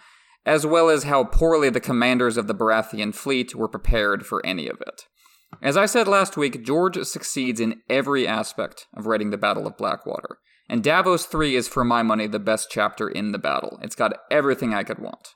[0.44, 4.68] as well as how poorly the commanders of the Baratheon fleet were prepared for any
[4.68, 5.06] of it.
[5.62, 9.76] As I said last week, George succeeds in every aspect of writing the Battle of
[9.76, 10.38] Blackwater.
[10.68, 13.78] And Davos 3 is, for my money, the best chapter in the battle.
[13.82, 15.34] It's got everything I could want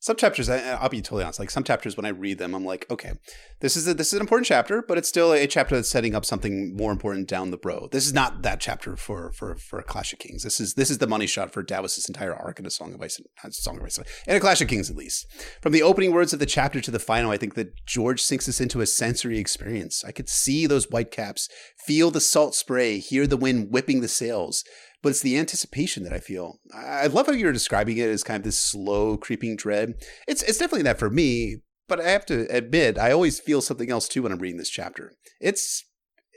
[0.00, 2.86] some chapters i'll be totally honest like some chapters when i read them i'm like
[2.90, 3.12] okay
[3.60, 6.14] this is a, this is an important chapter but it's still a chapter that's setting
[6.14, 7.90] up something more important down the road.
[7.90, 10.42] This is not that chapter for for for clash of kings.
[10.42, 13.02] This is this is the money shot for davos's entire arc in a song of
[13.02, 15.26] ice and uh, song of ice and a clash of kings at least.
[15.60, 18.48] From the opening words of the chapter to the final i think that george sinks
[18.48, 20.04] us into a sensory experience.
[20.04, 24.08] I could see those white caps feel the salt spray hear the wind whipping the
[24.08, 24.64] sails
[25.02, 26.58] but it's the anticipation that I feel.
[26.74, 29.94] I love how you're describing it as kind of this slow creeping dread.
[30.26, 31.58] It's it's definitely that for me,
[31.88, 34.70] but I have to admit I always feel something else too when I'm reading this
[34.70, 35.12] chapter.
[35.40, 35.84] It's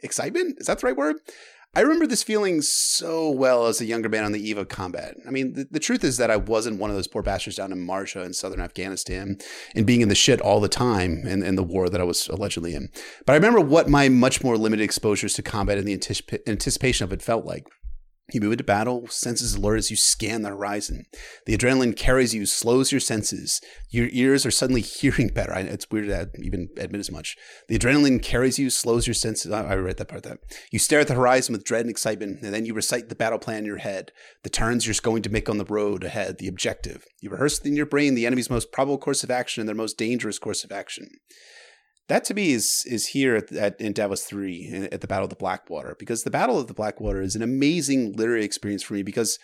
[0.03, 0.57] excitement.
[0.59, 1.17] Is that the right word?
[1.73, 5.15] I remember this feeling so well as a younger man on the eve of combat.
[5.25, 7.71] I mean, the, the, truth is that I wasn't one of those poor bastards down
[7.71, 9.37] in Marjah in southern Afghanistan
[9.73, 12.27] and being in the shit all the time in, in the war that I was
[12.27, 12.89] allegedly in.
[13.25, 17.05] But I remember what my much more limited exposures to combat and the anticip- anticipation
[17.05, 17.65] of it felt like.
[18.31, 21.03] You move into battle, senses alert as you scan the horizon.
[21.45, 23.59] The adrenaline carries you, slows your senses.
[23.89, 25.53] Your ears are suddenly hearing better.
[25.53, 27.35] I, it's weird to even admit as much.
[27.67, 29.51] The adrenaline carries you, slows your senses.
[29.51, 30.23] I, I read that part.
[30.23, 30.39] That
[30.71, 33.39] you stare at the horizon with dread and excitement, and then you recite the battle
[33.39, 34.11] plan in your head,
[34.43, 37.05] the turns you're going to make on the road ahead, the objective.
[37.19, 39.97] You rehearse in your brain the enemy's most probable course of action and their most
[39.97, 41.09] dangerous course of action
[42.11, 45.29] that to me is is here at, at, in Davos three at the Battle of
[45.29, 49.03] the Blackwater because the Battle of the Blackwater is an amazing literary experience for me
[49.03, 49.39] because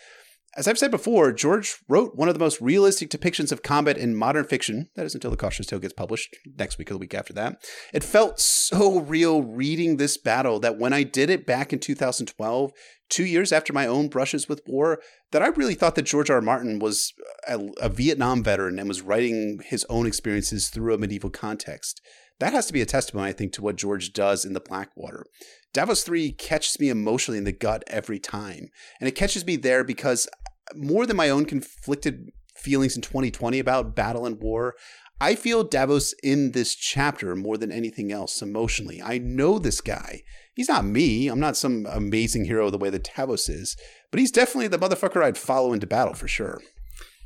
[0.56, 4.16] as I've said before, George wrote one of the most realistic depictions of combat in
[4.16, 4.88] modern fiction.
[4.96, 7.62] That is until The Cautious Tale gets published next week or the week after that.
[7.92, 12.72] It felt so real reading this battle that when I did it back in 2012,
[13.10, 15.00] two years after my own brushes with war,
[15.32, 16.36] that I really thought that George R.
[16.36, 16.42] R.
[16.42, 17.12] Martin was
[17.46, 22.00] a, a Vietnam veteran and was writing his own experiences through a medieval context.
[22.40, 25.24] That has to be a testimony, I think, to what George does in the Blackwater.
[25.72, 28.68] Davos 3 catches me emotionally in the gut every time.
[29.00, 30.28] And it catches me there because
[30.74, 34.74] more than my own conflicted feelings in 2020 about battle and war,
[35.20, 39.02] I feel Davos in this chapter more than anything else emotionally.
[39.02, 40.22] I know this guy.
[40.54, 41.26] He's not me.
[41.26, 43.76] I'm not some amazing hero the way that Davos is,
[44.12, 46.60] but he's definitely the motherfucker I'd follow into battle for sure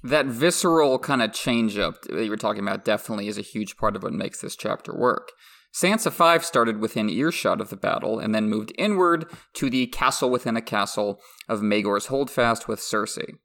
[0.03, 3.77] that visceral kind of change up that you were talking about definitely is a huge
[3.77, 5.33] part of what makes this chapter work.
[5.73, 10.29] Sansa 5 started within earshot of the battle and then moved inward to the castle
[10.29, 13.37] within a castle of Maegor's Holdfast with Cersei.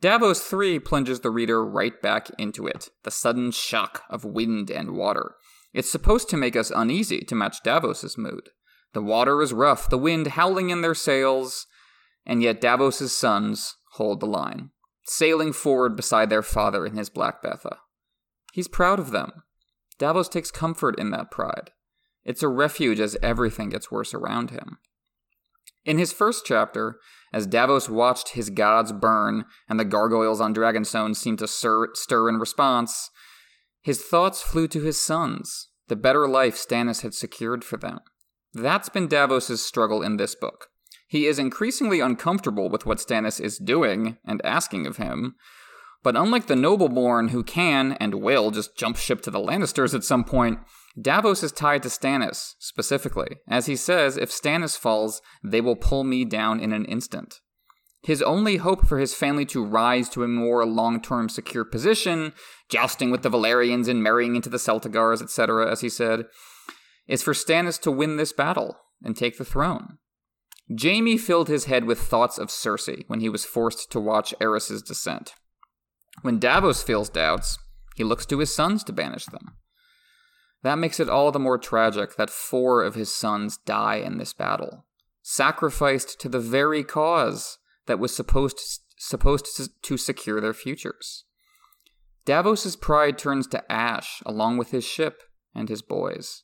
[0.00, 4.92] Davos 3 plunges the reader right back into it, the sudden shock of wind and
[4.92, 5.34] water.
[5.72, 8.50] It's supposed to make us uneasy to match Davos's mood.
[8.92, 11.66] The water is rough, the wind howling in their sails,
[12.24, 14.70] and yet Davos's sons hold the line,
[15.08, 17.78] sailing forward beside their father in his Black Betha.
[18.52, 19.42] He's proud of them.
[19.98, 21.70] Davos takes comfort in that pride.
[22.24, 24.78] It's a refuge as everything gets worse around him.
[25.84, 26.98] In his first chapter,
[27.32, 32.28] as Davos watched his gods burn and the gargoyles on Dragonstone seemed to stir, stir
[32.28, 33.10] in response,
[33.80, 38.00] his thoughts flew to his sons, the better life Stannis had secured for them.
[38.52, 40.68] That's been Davos's struggle in this book.
[41.08, 45.34] He is increasingly uncomfortable with what Stannis is doing and asking of him,
[46.02, 50.04] but unlike the nobleborn who can and will just jump ship to the Lannisters at
[50.04, 50.60] some point,
[51.00, 53.38] Davos is tied to Stannis, specifically.
[53.48, 57.40] As he says, if Stannis falls, they will pull me down in an instant.
[58.02, 62.32] His only hope for his family to rise to a more long term secure position,
[62.68, 66.26] jousting with the Velaryons and marrying into the Celtigars, etc., as he said,
[67.08, 69.98] is for Stannis to win this battle and take the throne.
[70.70, 74.82] Jaime filled his head with thoughts of Cersei when he was forced to watch Aerys's
[74.82, 75.34] descent.
[76.22, 77.58] When Davos feels doubts,
[77.96, 79.56] he looks to his sons to banish them.
[80.62, 84.32] That makes it all the more tragic that four of his sons die in this
[84.32, 84.84] battle,
[85.22, 88.60] sacrificed to the very cause that was supposed
[89.00, 89.46] supposed
[89.82, 91.24] to secure their futures.
[92.24, 95.22] Davos's pride turns to ash along with his ship
[95.54, 96.42] and his boys.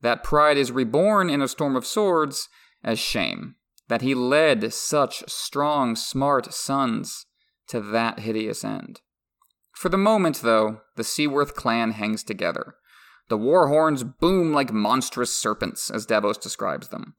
[0.00, 2.48] That pride is reborn in a storm of swords
[2.82, 3.56] as shame
[3.90, 7.26] that he led such strong, smart sons
[7.66, 9.00] to that hideous end.
[9.74, 12.76] For the moment, though, the Seaworth clan hangs together.
[13.28, 17.14] The war horns boom like monstrous serpents, as Davos describes them.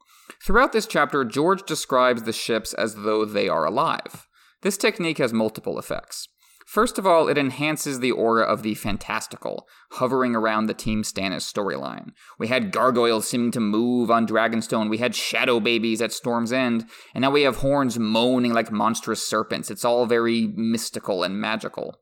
[0.45, 4.27] Throughout this chapter, George describes the ships as though they are alive.
[4.61, 6.29] This technique has multiple effects.
[6.71, 11.43] First of all, it enhances the aura of the fantastical, hovering around the Team Stannis
[11.43, 12.11] storyline.
[12.39, 16.85] We had gargoyles seeming to move on Dragonstone, we had shadow babies at Storm's End,
[17.13, 19.69] and now we have horns moaning like monstrous serpents.
[19.69, 21.99] It's all very mystical and magical.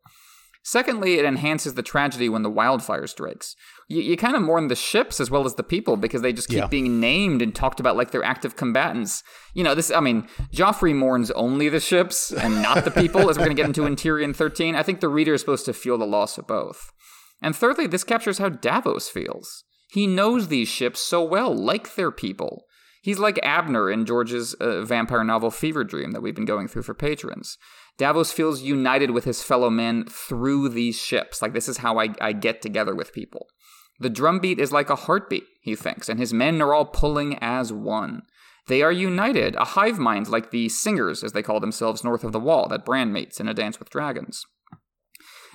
[0.69, 3.55] Secondly, it enhances the tragedy when the wildfire strikes.
[3.87, 6.47] You, you kind of mourn the ships as well as the people because they just
[6.47, 6.67] keep yeah.
[6.67, 9.23] being named and talked about like they're active combatants.
[9.55, 13.37] You know, this, I mean, Joffrey mourns only the ships and not the people, as
[13.39, 14.75] we're going to get into in Tyrion 13.
[14.75, 16.91] I think the reader is supposed to feel the loss of both.
[17.41, 19.63] And thirdly, this captures how Davos feels.
[19.89, 22.65] He knows these ships so well, like their people.
[23.01, 26.83] He's like Abner in George's uh, vampire novel Fevre Dream that we've been going through
[26.83, 27.57] for patrons.
[27.99, 31.41] Davos feels united with his fellow men through these ships.
[31.41, 33.47] Like, this is how I, I get together with people.
[33.99, 37.73] The drumbeat is like a heartbeat, he thinks, and his men are all pulling as
[37.73, 38.23] one.
[38.67, 42.31] They are united, a hive mind like the singers, as they call themselves north of
[42.31, 44.45] the wall, that Bran meets in A Dance with Dragons.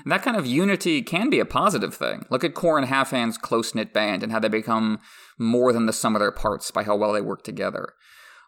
[0.04, 2.26] That kind of unity can be a positive thing.
[2.28, 4.98] Look at Qhorin Halfhand's close knit band and how they become
[5.38, 7.94] more than the sum of their parts by how well they work together.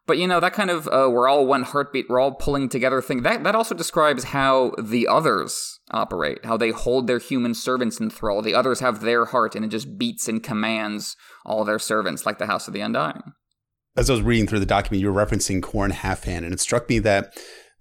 [0.06, 3.02] But you know that kind of uh, we're all one heartbeat, we're all pulling together
[3.02, 3.22] thing.
[3.22, 8.10] That that also describes how the others operate, how they hold their human servants in
[8.10, 8.40] thrall.
[8.40, 12.38] The others have their heart, and it just beats and commands all their servants, like
[12.38, 13.32] the House of the Undying.
[13.96, 16.88] As I was reading through the document, you were referencing Qhorin Halfhand, and it struck
[16.88, 17.32] me that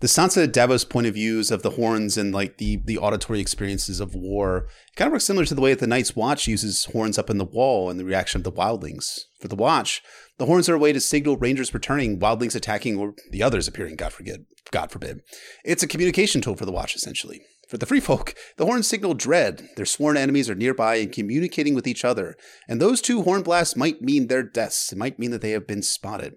[0.01, 3.99] the Sansa Davos point of views of the horns and like the the auditory experiences
[3.99, 7.17] of war kind of works similar to the way that the Night's Watch uses horns
[7.17, 9.19] up in the wall and the reaction of the wildlings.
[9.39, 10.01] For the Watch,
[10.37, 13.95] the horns are a way to signal rangers returning, wildlings attacking, or the others appearing.
[13.95, 14.45] God forbid.
[14.71, 15.21] God forbid.
[15.63, 17.41] It's a communication tool for the Watch, essentially.
[17.69, 19.69] For the free folk, the horns signal dread.
[19.75, 22.35] Their sworn enemies are nearby and communicating with each other.
[22.67, 24.91] And those two horn blasts might mean their deaths.
[24.91, 26.35] It might mean that they have been spotted.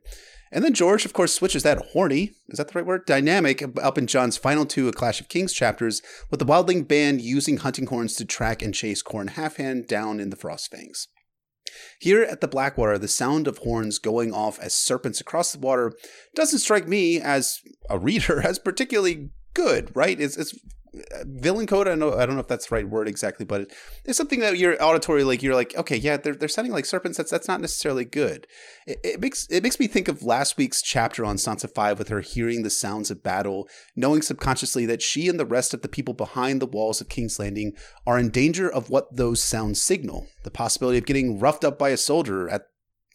[0.50, 3.04] And then George, of course, switches that horny, is that the right word?
[3.04, 7.20] Dynamic up in Jon's final two A Clash of Kings chapters, with the Wildling band
[7.20, 11.08] using hunting horns to track and chase Qhorin Halfhand down in the Frostfangs.
[11.98, 15.92] Here at the Blackwater, the sound of horns going off as serpents across the water
[16.35, 20.20] doesn't strike me as a reader as particularly good, right?
[20.20, 20.59] It's, it's
[21.24, 21.88] villain code.
[21.88, 22.16] I know.
[22.16, 23.70] I don't know if that's the right word exactly, but
[24.04, 27.18] it's something that you're auditory like you're like, okay, yeah, they're they're sounding like serpents.
[27.18, 28.46] That's that's not necessarily good.
[28.87, 32.08] It, it, makes it makes me think of last week's chapter on Sansa Five with
[32.08, 35.88] her hearing the sounds of battle, knowing subconsciously that she and the rest of the
[35.88, 37.72] people behind the walls of King's Landing
[38.06, 41.90] are in danger of what those sounds signal: the possibility of getting roughed up by
[41.90, 42.62] a soldier at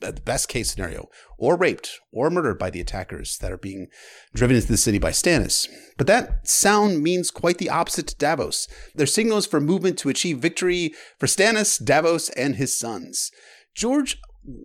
[0.03, 3.87] Uh, the best case scenario, or raped or murdered by the attackers that are being
[4.33, 5.67] driven into the city by Stannis.
[5.97, 8.67] But that sound means quite the opposite to Davos.
[8.93, 13.31] They're signals for movement to achieve victory for Stannis, Davos, and his sons.
[13.73, 14.19] George,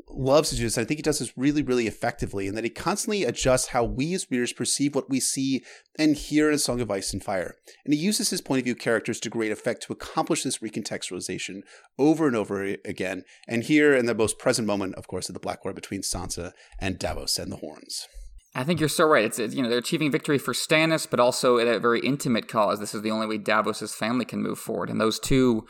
[0.08, 0.78] loves to do this.
[0.78, 4.14] I think he does this really, really effectively, and that he constantly adjusts how we
[4.14, 5.64] as readers perceive what we see
[5.98, 7.54] and hear in A Song of Ice and Fire.
[7.84, 11.60] And he uses his point of view characters to great effect to accomplish this recontextualization
[11.98, 13.24] over and over again.
[13.46, 16.98] And here, in the most present moment, of course, of the Blackwater between Sansa and
[16.98, 18.06] Davos and the Horns.
[18.54, 19.24] I think you're so right.
[19.24, 22.80] It's, you know they're achieving victory for Stannis, but also at a very intimate cause.
[22.80, 25.66] This is the only way Davos's family can move forward, and those two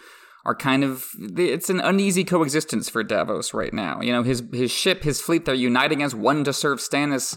[0.48, 4.00] are kind of it's an uneasy coexistence for Davos right now.
[4.00, 7.36] You know, his his ship, his fleet, they're uniting as one to serve Stannis,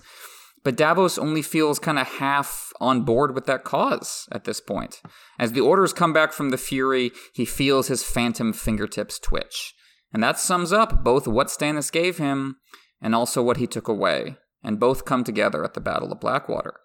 [0.63, 5.01] but Davos only feels kind of half on board with that cause at this point.
[5.37, 9.73] As the orders come back from the Fury, he feels his phantom fingertips twitch.
[10.13, 12.55] And that sums up both what Stannis gave him
[13.01, 16.75] and also what he took away, and both come together at the Battle of Blackwater.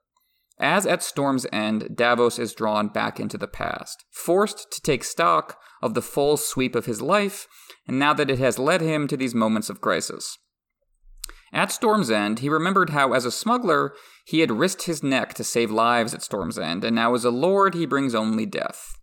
[0.58, 5.58] As at Storm's End, Davos is drawn back into the past, forced to take stock
[5.82, 7.46] of the full sweep of his life,
[7.86, 10.38] and now that it has led him to these moments of crisis.
[11.52, 15.44] At Storm's End, he remembered how, as a smuggler, he had risked his neck to
[15.44, 18.98] save lives at Storm's End, and now as a lord, he brings only death.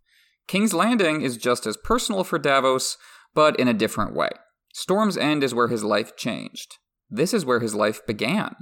[0.47, 2.97] King's Landing is just as personal for Davos,
[3.33, 4.29] but in a different way.
[4.73, 6.77] Storm's End is where his life changed.
[7.09, 8.55] This is where his life began.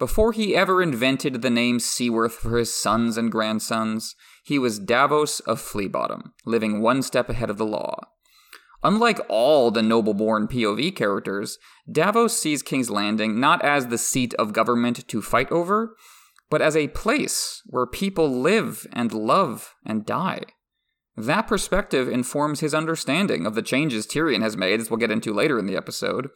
[0.00, 5.40] Before he ever invented the name Seaworth for his sons and grandsons, he was Davos
[5.40, 8.00] of Fleabottom, living one step ahead of the law.
[8.82, 11.58] Unlike all the noble born POV characters,
[11.92, 15.94] Davos sees King's Landing not as the seat of government to fight over,
[16.48, 20.44] but as a place where people live and love and die.
[21.14, 25.34] That perspective informs his understanding of the changes Tyrion has made, as we'll get into
[25.34, 26.30] later in the episode,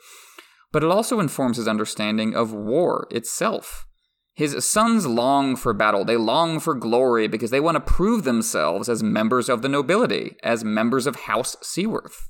[0.75, 3.87] but it also informs his understanding of war itself.
[4.35, 8.89] His sons long for battle, they long for glory because they want to prove themselves
[8.89, 12.29] as members of the nobility, as members of House Seaworth.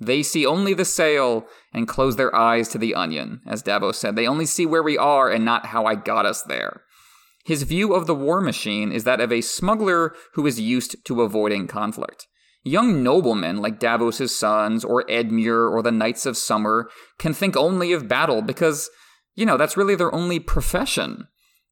[0.00, 4.16] They see only the sail and close their eyes to the onion, as Davos said.
[4.16, 6.82] They only see where we are and not how I got us there.
[7.44, 11.22] His view of the war machine is that of a smuggler who is used to
[11.22, 12.26] avoiding conflict.
[12.68, 17.92] Young noblemen like Davos's sons or Edmure or the Knights of Summer can think only
[17.92, 18.90] of battle because,
[19.34, 21.28] you know, that's really their only profession.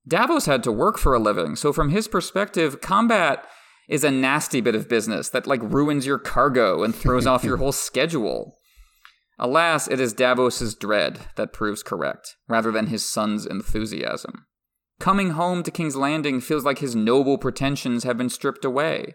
[0.08, 3.46] Davos had to work for a living, so from his perspective, combat
[3.88, 7.56] is a nasty bit of business that like ruins your cargo and throws off your
[7.58, 8.56] whole schedule.
[9.38, 14.46] Alas, it is Davos's dread that proves correct, rather than his son's enthusiasm.
[14.98, 19.14] Coming home to King's Landing feels like his noble pretensions have been stripped away.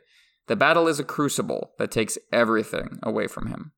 [0.51, 3.71] The battle is a crucible that takes everything away from him.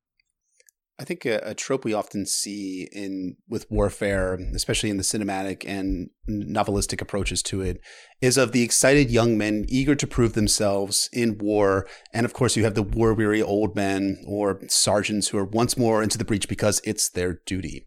[0.97, 5.65] I think a, a, trope we often see in with warfare, especially in the cinematic
[5.67, 7.79] and novelistic approaches to it,
[8.21, 11.85] is of the excited young men eager to prove themselves in war.
[12.11, 15.77] And of course, you have the war weary old men or sergeants who are once
[15.77, 17.85] more into the breach because it's their duty.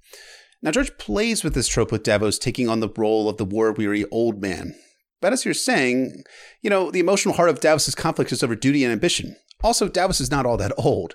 [0.62, 3.72] Now, George plays with this trope with Davos taking on the role of the war
[3.72, 4.77] weary old man.
[5.20, 6.24] But as you're saying,
[6.62, 9.37] you know, the emotional heart of Davos's conflict is over duty and ambition.
[9.62, 11.14] Also, Davos is not all that old.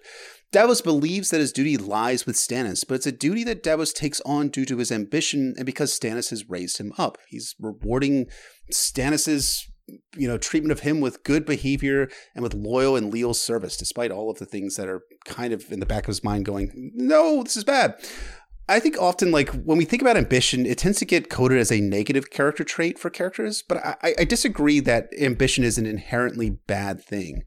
[0.51, 4.19] Davos believes that his duty lies with Stannis, but it's a duty that Davos takes
[4.21, 7.17] on due to his ambition and because Stannis has raised him up.
[7.29, 8.27] He's rewarding
[8.71, 9.71] Stannis's
[10.15, 14.11] you know treatment of him with good behavior and with loyal and leal service despite
[14.11, 16.91] all of the things that are kind of in the back of his mind going
[16.95, 17.95] no this is bad
[18.71, 21.73] I think often, like when we think about ambition, it tends to get coded as
[21.73, 23.63] a negative character trait for characters.
[23.67, 27.43] But I, I disagree that ambition is an inherently bad thing.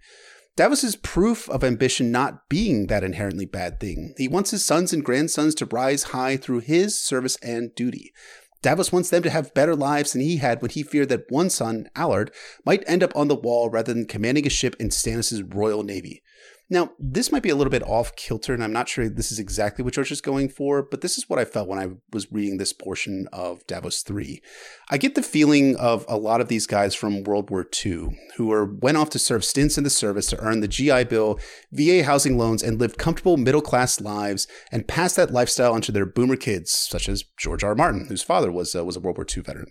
[0.54, 4.14] Davos is proof of ambition not being that inherently bad thing.
[4.18, 8.12] He wants his sons and grandsons to rise high through his service and duty.
[8.60, 11.48] Davos wants them to have better lives than he had when he feared that one
[11.50, 12.32] son, Allard,
[12.66, 16.22] might end up on the wall rather than commanding a ship in Stannis' royal navy.
[16.70, 19.38] Now, this might be a little bit off kilter, and I'm not sure this is
[19.38, 22.32] exactly what George is going for, but this is what I felt when I was
[22.32, 24.40] reading this portion of Davos 3.
[24.88, 28.46] I get the feeling of a lot of these guys from World War II who
[28.46, 31.38] were went off to serve stints in the service to earn the GI Bill,
[31.70, 36.06] VA housing loans, and lived comfortable middle class lives and passed that lifestyle onto their
[36.06, 37.74] boomer kids, such as George R.
[37.74, 37.76] R.
[37.76, 39.66] Martin, whose father was, uh, was a World War II veteran.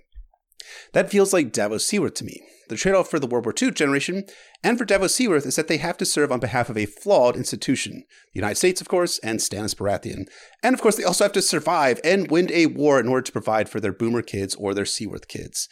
[0.93, 2.41] That feels like Davos Seaworth to me.
[2.69, 4.23] The trade off for the World War II generation
[4.63, 7.36] and for Davos Seaworth is that they have to serve on behalf of a flawed
[7.36, 10.27] institution the United States, of course, and Stannis Baratheon.
[10.63, 13.31] And of course, they also have to survive and win a war in order to
[13.31, 15.67] provide for their boomer kids or their Seaworth kids.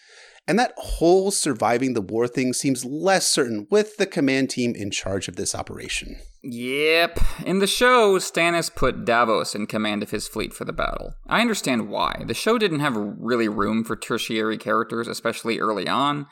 [0.48, 4.92] And that whole surviving the war thing seems less certain with the command team in
[4.92, 6.18] charge of this operation.
[6.44, 7.20] Yep.
[7.46, 11.14] In the show, Stannis put Davos in command of his fleet for the battle.
[11.28, 12.24] I understand why.
[12.26, 16.26] The show didn't have really room for tertiary characters, especially early on.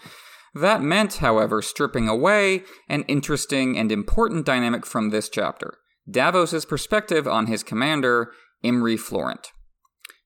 [0.56, 5.76] That meant, however, stripping away an interesting and important dynamic from this chapter
[6.10, 8.32] Davos's perspective on his commander
[8.64, 9.52] Imry Florent.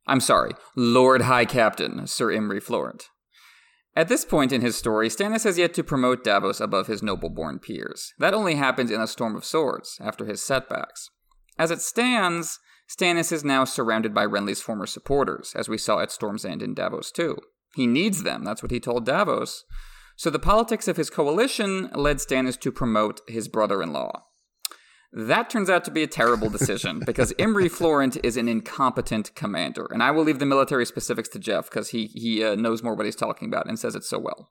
[0.08, 3.10] I'm sorry, Lord High Captain, Sir Imry Florent.
[3.96, 7.30] At this point in his story, Stannis has yet to promote Davos above his noble
[7.30, 8.14] born peers.
[8.18, 11.10] That only happens in A Storm of Swords, after his setbacks.
[11.60, 16.12] As it stands, Stannis is now surrounded by Renly's former supporters, as we saw at
[16.12, 17.38] Storm's End in Davos too.
[17.76, 19.64] He needs them, that's what he told Davos.
[20.16, 24.26] So the politics of his coalition led Stannis to promote his brother in law.
[25.16, 29.88] That turns out to be a terrible decision because Imry Florent is an incompetent commander,
[29.92, 32.96] and I will leave the military specifics to Jeff because he he uh, knows more
[32.96, 34.50] what he's talking about and says it so well.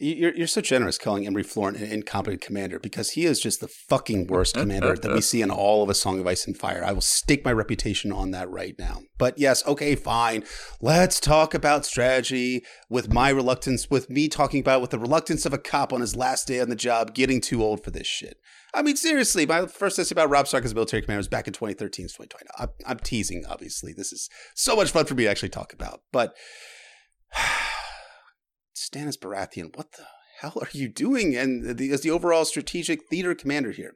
[0.00, 3.68] You're, you're so generous calling Imry Florent an incompetent commander because he is just the
[3.68, 6.84] fucking worst commander that we see in all of A Song of Ice and Fire.
[6.84, 9.02] I will stake my reputation on that right now.
[9.18, 10.42] But yes, okay, fine.
[10.80, 15.52] Let's talk about strategy with my reluctance, with me talking about with the reluctance of
[15.52, 18.36] a cop on his last day on the job, getting too old for this shit.
[18.74, 21.46] I mean, seriously, my first essay about Robb Stark as a military commander was back
[21.46, 22.44] in 2013, 2020.
[22.58, 23.92] I'm, I'm teasing, obviously.
[23.92, 26.00] This is so much fun for me to actually talk about.
[26.12, 26.34] But
[28.76, 30.06] Stannis Baratheon, what the
[30.40, 31.36] hell are you doing?
[31.36, 33.94] And the, as the overall strategic theater commander here.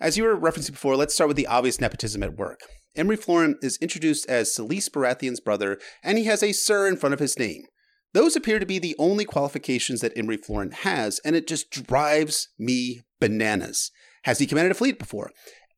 [0.00, 2.60] As you were referencing before, let's start with the obvious nepotism at work.
[2.96, 7.14] Imry Florent is introduced as Selyse Baratheon's brother, and he has a Sir in front
[7.14, 7.64] of his name.
[8.14, 12.48] Those appear to be the only qualifications that Imry Florent has, and it just drives
[12.58, 13.90] me bananas.
[14.24, 15.30] Has he commanded a fleet before?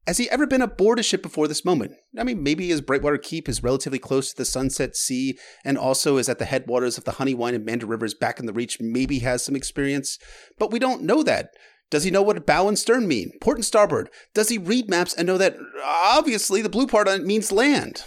[0.06, 1.92] Has he ever been aboard a ship before this moment?
[2.18, 6.16] I mean, maybe his Brightwater Keep is relatively close to the Sunset Sea and also
[6.16, 9.18] is at the headwaters of the Honeywine and Mander Rivers back in the Reach, maybe
[9.20, 10.18] has some experience.
[10.58, 11.50] But we don't know that.
[11.90, 13.32] Does he know what bow and stern mean?
[13.40, 14.08] Port and starboard?
[14.32, 18.04] Does he read maps and know that obviously the blue part on it means land?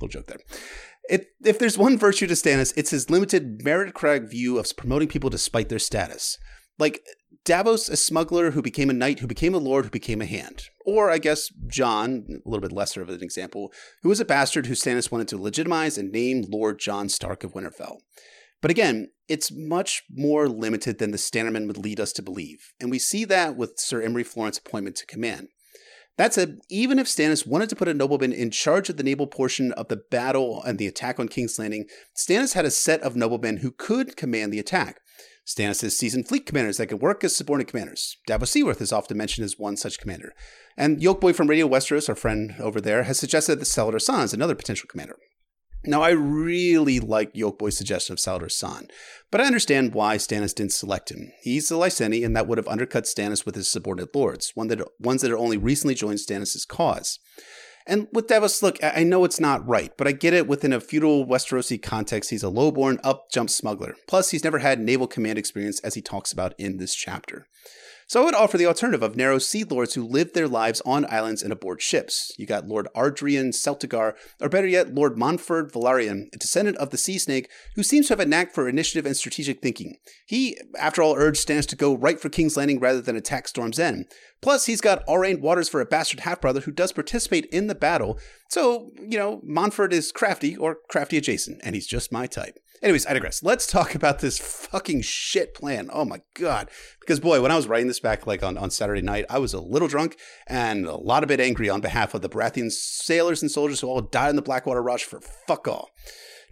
[0.00, 0.40] Little joke there.
[1.08, 5.30] It, if there's one virtue to Stannis, it's his limited meritocratic view of promoting people
[5.30, 6.38] despite their status.
[6.78, 7.02] Like,
[7.44, 10.62] Davos, a smuggler who became a knight, who became a lord, who became a hand.
[10.86, 13.70] Or, I guess, Jon, a little bit lesser of an example,
[14.02, 17.52] who was a bastard who Stannis wanted to legitimize and name Lord Jon Stark of
[17.52, 17.98] Winterfell.
[18.62, 22.90] But again, it's much more limited than the Stannerman would lead us to believe, and
[22.90, 25.48] we see that with Sir Imry Florent's appointment to command.
[26.16, 29.26] That said, even if Stannis wanted to put a nobleman in charge of the naval
[29.26, 31.86] portion of the battle and the attack on King's Landing,
[32.16, 35.00] Stannis had a set of noblemen who could command the attack.
[35.46, 38.16] Stannis has seasoned fleet commanders that can work as subordinate commanders.
[38.26, 40.32] Davos Seaworth is often mentioned as one such commander.
[40.76, 44.54] And Yolkboy from Radio Westeros, our friend over there, has suggested that Saan is another
[44.54, 45.16] potential commander.
[45.86, 48.88] Now, I really like Yolkboy's suggestion of Salladhor Saan,
[49.30, 51.30] but I understand why Stannis didn't select him.
[51.42, 54.80] He's a Lyseni, and that would have undercut Stannis with his subordinate lords, one that,
[54.98, 57.18] ones that had only recently joined Stannis' cause.
[57.86, 60.80] And with Davos, look, I know it's not right, but I get it within a
[60.80, 62.30] feudal Westerosi context.
[62.30, 63.94] He's a lowborn, up jump smuggler.
[64.08, 67.46] Plus, he's never had naval command experience, as he talks about in this chapter.
[68.06, 71.06] So I would offer the alternative of narrow sea lords who lived their lives on
[71.10, 72.32] islands and aboard ships.
[72.38, 76.98] You got Lord Ardrian Celtigar, or better yet, Lord Monford Velaryon, a descendant of the
[76.98, 79.96] Sea Snake, who seems to have a knack for initiative and strategic thinking.
[80.26, 83.78] He, after all, urged Stannis to go right for King's Landing rather than attack Storm's
[83.78, 84.06] End.
[84.42, 87.74] Plus, he's got Aurane Waters for a bastard half brother who does participate in the
[87.74, 88.18] battle.
[88.50, 92.58] So, you know, Monford is crafty or crafty adjacent, and he's just my type.
[92.82, 93.42] Anyways, I digress.
[93.42, 95.88] Let's talk about this fucking shit plan.
[95.92, 96.68] Oh my god.
[97.00, 99.54] Because boy, when I was writing this back like on, on Saturday night, I was
[99.54, 103.40] a little drunk and a lot of bit angry on behalf of the Baratheon sailors
[103.40, 105.88] and soldiers who all died in the Blackwater Rush for fuck all.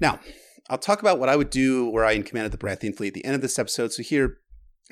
[0.00, 0.20] Now,
[0.70, 3.08] I'll talk about what I would do where I in command of the Baratheon fleet
[3.08, 3.92] at the end of this episode.
[3.92, 4.38] So here,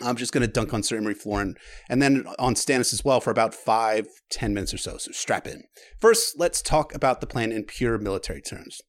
[0.02, 1.56] I'm just going to dunk on Sir Imry Florent
[1.88, 4.98] and then on Stannis as well for about five, ten minutes or so.
[4.98, 5.64] So strap in.
[6.00, 8.80] First, let's talk about the plan in pure military terms.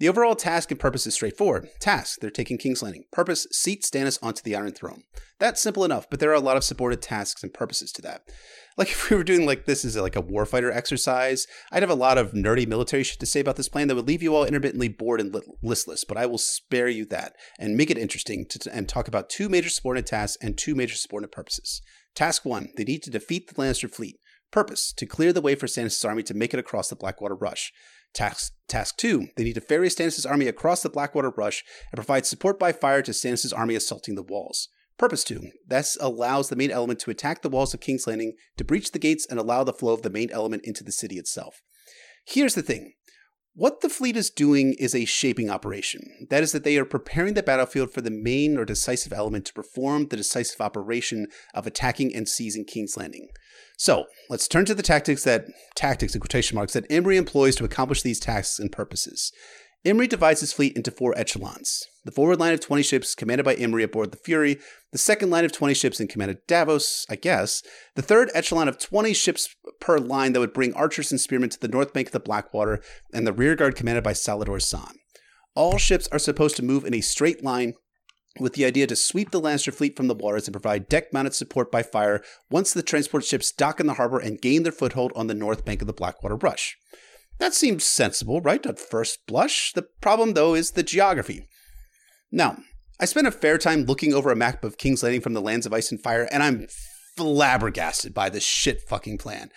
[0.00, 1.68] The overall task and purpose is straightforward.
[1.78, 3.04] Task, they're taking King's Landing.
[3.12, 5.02] Purpose, seat Stannis onto the Iron Throne.
[5.38, 8.22] That's simple enough, but there are a lot of supported tasks and purposes to that.
[8.78, 11.94] Like if we were doing like this is like a warfighter exercise, I'd have a
[11.94, 14.46] lot of nerdy military shit to say about this plan that would leave you all
[14.46, 18.70] intermittently bored and listless, but I will spare you that and make it interesting to,
[18.72, 21.82] and talk about two major subordinate tasks and two major subordinate purposes.
[22.14, 24.16] Task one, they need to defeat the Lannister fleet.
[24.50, 27.70] Purpose, to clear the way for Stannis' army to make it across the Blackwater Rush.
[28.12, 29.28] Task, task 2.
[29.36, 33.02] They need to ferry Stannis' army across the Blackwater Rush and provide support by fire
[33.02, 34.68] to Stannis' army assaulting the walls.
[34.98, 35.50] Purpose 2.
[35.66, 38.98] This allows the main element to attack the walls of King's Landing, to breach the
[38.98, 41.62] gates, and allow the flow of the main element into the city itself.
[42.26, 42.92] Here's the thing
[43.54, 46.26] what the fleet is doing is a shaping operation.
[46.30, 49.52] That is, that they are preparing the battlefield for the main or decisive element to
[49.52, 53.28] perform the decisive operation of attacking and seizing King's Landing.
[53.76, 57.64] So let's turn to the tactics that tactics in quotation marks that Imry employs to
[57.64, 59.32] accomplish these tasks and purposes.
[59.84, 61.86] Imry divides his fleet into four echelons.
[62.04, 64.58] The forward line of 20 ships commanded by Imry aboard the Fury,
[64.92, 67.62] the second line of 20 ships in command of Davos, I guess,
[67.94, 71.60] the third echelon of 20 ships per line that would bring archers and spearmen to
[71.60, 72.82] the north bank of the Blackwater,
[73.14, 74.96] and the rearguard commanded by Salladhor Saan.
[75.54, 77.72] All ships are supposed to move in a straight line
[78.38, 81.34] with the idea to sweep the Lannister fleet from the waters and provide deck mounted
[81.34, 85.12] support by fire once the transport ships dock in the harbor and gain their foothold
[85.16, 86.76] on the north bank of the Blackwater Rush.
[87.40, 89.72] That seems sensible, right, at first blush.
[89.72, 91.48] The problem, though, is the geography.
[92.30, 92.58] Now,
[93.00, 95.64] I spent a fair time looking over a map of King's Landing from the lands
[95.64, 96.66] of ice and fire, and I'm
[97.16, 99.50] flabbergasted by this shit fucking plan.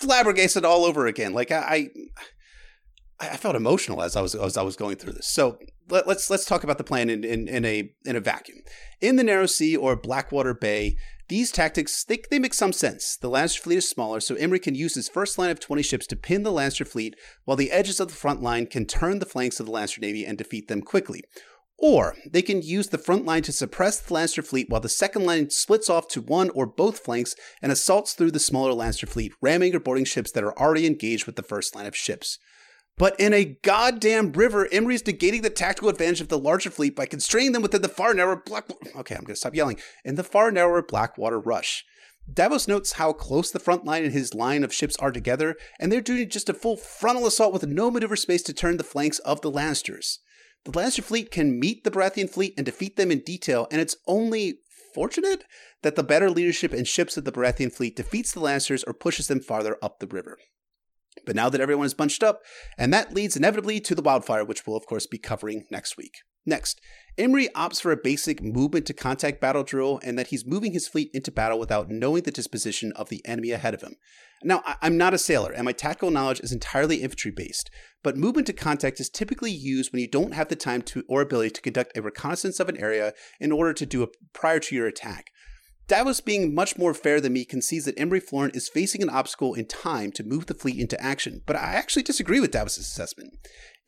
[0.00, 1.32] Flabbergasted all over again.
[1.32, 1.90] Like I,
[3.20, 5.28] I, I felt emotional as I was as I was going through this.
[5.28, 5.58] So
[5.88, 8.58] let, us let's, let's talk about the plan in, in, in a in a vacuum.
[9.00, 10.96] In the Narrow Sea or Blackwater Bay,
[11.28, 13.16] these tactics they, they make some sense.
[13.16, 16.06] The Lannister fleet is smaller, so Imry can use his first line of 20 ships
[16.08, 19.26] to pin the Lannister fleet, while the edges of the front line can turn the
[19.26, 21.22] flanks of the Lannister navy and defeat them quickly.
[21.78, 25.24] Or they can use the front line to suppress the Lannister fleet while the second
[25.24, 29.32] line splits off to one or both flanks and assaults through the smaller Lannister fleet,
[29.40, 32.38] ramming or boarding ships that are already engaged with the first line of ships.
[32.98, 37.06] But in a goddamn river, Imry's negating the tactical advantage of the larger fleet by
[37.06, 38.68] constraining them within the far narrower Black.
[38.96, 39.78] Okay, I'm going to stop yelling.
[40.04, 41.84] In the far narrower Blackwater Rush.
[42.30, 45.90] Davos notes how close the front line and his line of ships are together, and
[45.90, 49.18] they're doing just a full frontal assault with no maneuver space to turn the flanks
[49.20, 50.18] of the Lannisters.
[50.64, 53.96] The Lannister fleet can meet the Baratheon fleet and defeat them in detail, and it's
[54.06, 54.58] only
[54.94, 55.44] fortunate
[55.82, 59.28] that the better leadership and ships of the Baratheon fleet defeats the Lannisters or pushes
[59.28, 60.36] them farther up the river.
[61.28, 62.40] But now that everyone is bunched up,
[62.78, 66.14] and that leads inevitably to the wildfire, which we'll of course be covering next week.
[66.46, 66.80] Next,
[67.18, 70.88] Imry opts for a basic movement to contact battle drill and that he's moving his
[70.88, 73.96] fleet into battle without knowing the disposition of the enemy ahead of him.
[74.42, 77.68] Now, I'm not a sailor, and my tactical knowledge is entirely infantry based,
[78.02, 81.20] but movement to contact is typically used when you don't have the time to or
[81.20, 84.74] ability to conduct a reconnaissance of an area in order to do it prior to
[84.74, 85.30] your attack.
[85.88, 89.54] Davos, being much more fair than me, concedes that Imry Florent is facing an obstacle
[89.54, 93.32] in time to move the fleet into action, but I actually disagree with Davos' assessment.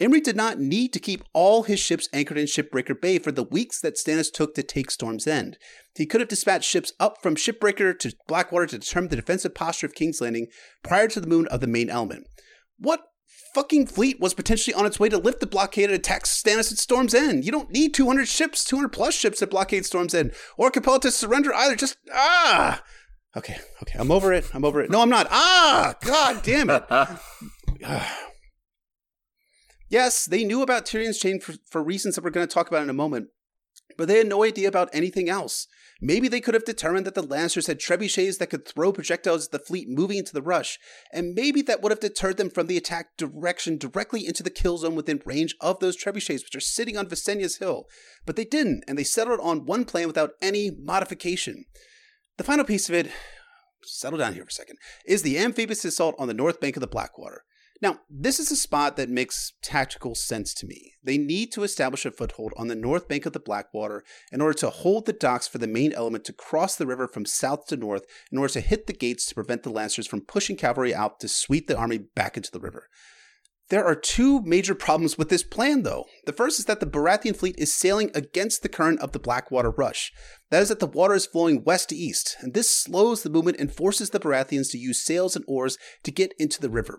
[0.00, 3.44] Imry did not need to keep all his ships anchored in Shipbreaker Bay for the
[3.44, 5.58] weeks that Stannis took to take Storm's End.
[5.94, 9.86] He could have dispatched ships up from Shipbreaker to Blackwater to determine the defensive posture
[9.86, 10.46] of King's Landing
[10.82, 12.26] prior to the moon of the main element.
[12.78, 13.02] What
[13.54, 16.78] fucking fleet was potentially on its way to lift the blockade and attack Stannis at
[16.78, 17.44] Storm's End.
[17.44, 21.10] You don't need 200 ships, 200 plus ships to blockade Storm's End, or Capella to
[21.10, 21.76] surrender either.
[21.76, 22.82] Just, ah!
[23.36, 24.52] Okay, okay, I'm over it.
[24.54, 24.90] I'm over it.
[24.90, 25.28] No, I'm not.
[25.30, 25.94] Ah!
[26.02, 26.84] God damn it.
[29.88, 32.82] yes, they knew about Tyrion's chain for, for reasons that we're going to talk about
[32.82, 33.28] in a moment,
[34.00, 35.66] but they had no idea about anything else.
[36.00, 39.52] Maybe they could have determined that the Lancers had trebuchets that could throw projectiles at
[39.52, 40.78] the fleet moving into the rush,
[41.12, 44.78] and maybe that would have deterred them from the attack direction directly into the kill
[44.78, 47.84] zone within range of those trebuchets, which are sitting on Visenya's hill.
[48.24, 51.66] But they didn't, and they settled on one plan without any modification.
[52.38, 53.10] The final piece of it,
[53.84, 56.80] settle down here for a second, is the amphibious assault on the north bank of
[56.80, 57.44] the Blackwater.
[57.82, 60.92] Now, this is a spot that makes tactical sense to me.
[61.02, 64.58] They need to establish a foothold on the north bank of the Blackwater in order
[64.58, 67.76] to hold the docks for the main element to cross the river from south to
[67.76, 71.20] north in order to hit the gates to prevent the Lancers from pushing cavalry out
[71.20, 72.88] to sweep the army back into the river.
[73.70, 76.04] There are two major problems with this plan, though.
[76.26, 79.70] The first is that the Baratheon fleet is sailing against the current of the Blackwater
[79.70, 80.12] Rush.
[80.50, 83.58] That is, that the water is flowing west to east, and this slows the movement
[83.60, 86.98] and forces the Baratheons to use sails and oars to get into the river.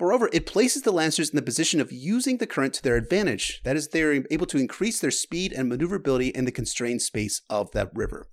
[0.00, 3.60] Moreover, it places the Lancers in the position of using the current to their advantage.
[3.64, 7.72] That is, they're able to increase their speed and maneuverability in the constrained space of
[7.72, 8.28] that river.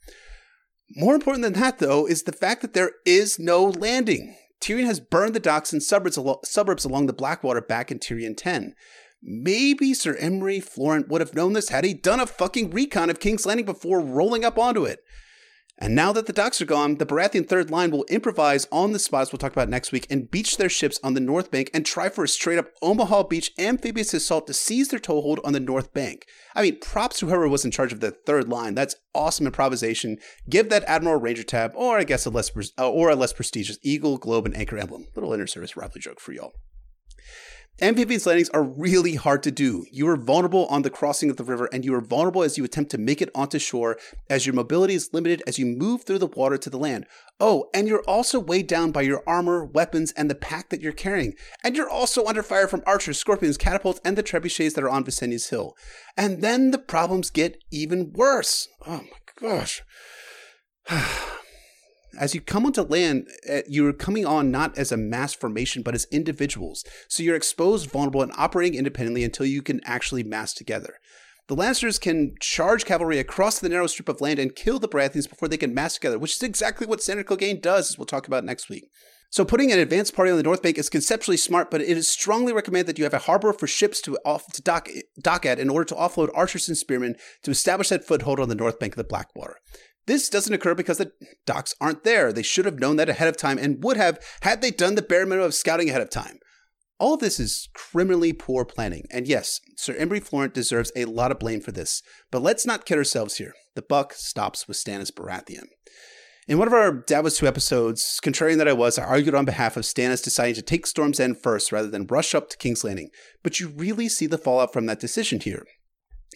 [0.96, 4.36] More important than that, though, is the fact that there is no landing.
[4.62, 8.76] Tyrion has burned the docks and suburbs, suburbs along the Blackwater back in Tyrion 10.
[9.24, 13.20] Maybe Sir Imry Florent would have known this had he done a fucking recon of
[13.20, 15.00] King's Landing before rolling up onto it.
[15.78, 19.00] And now that the docks are gone, the Baratheon third line will improvise on the
[19.00, 21.86] spots we'll talk about next week and beach their ships on the north bank and
[21.86, 25.60] try for a straight up Omaha Beach amphibious assault to seize their toehold on the
[25.60, 26.28] north bank.
[26.56, 28.74] I mean, props to whoever was in charge of the third line.
[28.74, 30.18] That's awesome improvisation.
[30.50, 33.78] Give that Admiral Ranger tab, or I guess a less uh, or a less prestigious
[33.82, 35.08] Eagle, Globe, and Anchor emblem.
[35.14, 36.54] Little inter-service rivalry joke for y'all.
[37.82, 39.86] Amphibious landings are really hard to do.
[39.92, 42.64] You are vulnerable on the crossing of the river, and you are vulnerable as you
[42.64, 43.98] attempt to make it onto shore,
[44.30, 47.06] as your mobility is limited as you move through the water to the land.
[47.38, 50.94] Oh, and you're also weighed down by your armor, weapons, and the pack that you're
[50.94, 51.34] carrying.
[51.66, 55.04] And you're also under fire from archers, scorpions, catapults, and the trebuchets that are on
[55.04, 55.76] Visenya's hill.
[56.16, 58.70] And then the problems get even worse.
[58.88, 59.84] Oh my gosh.
[62.18, 65.96] As you come onto land, uh, you're coming on not as a mass formation, but
[65.96, 66.84] as individuals.
[67.08, 70.96] So you're exposed, vulnerable, and operating independently until you can actually mass together.
[71.48, 75.30] The Lancers can charge cavalry across the narrow strip of land and kill the Baratheons
[75.30, 78.26] before they can mass together, which is exactly what Sandor Clegane does, as we'll talk
[78.26, 78.90] about next week.
[79.30, 82.08] So putting an advanced party on the North Bank is conceptually smart, but it is
[82.08, 84.88] strongly recommended that you have a harbor for ships to, off, to dock,
[85.20, 88.56] dock at in order to offload archers and spearmen to establish that foothold on the
[88.56, 89.58] north bank of the Blackwater.
[90.08, 91.12] This doesn't occur because the
[91.46, 92.32] docks aren't there.
[92.32, 95.02] They should have known that ahead of time and would have had they done the
[95.02, 96.40] bare minimum of scouting ahead of time.
[96.98, 101.30] All of this is criminally poor planning, and yes, Sir Imry Florent deserves a lot
[101.30, 102.02] of blame for this,
[102.32, 103.54] but let's not kid ourselves here.
[103.76, 105.66] The buck stops with Stannis Baratheon.
[106.48, 109.76] In one of our Davos 2 episodes, contrarian that I was, I argued on behalf
[109.76, 113.10] of Stannis deciding to take Storm's End first rather than rush up to King's Landing,
[113.44, 115.66] but you really see the fallout from that decision here.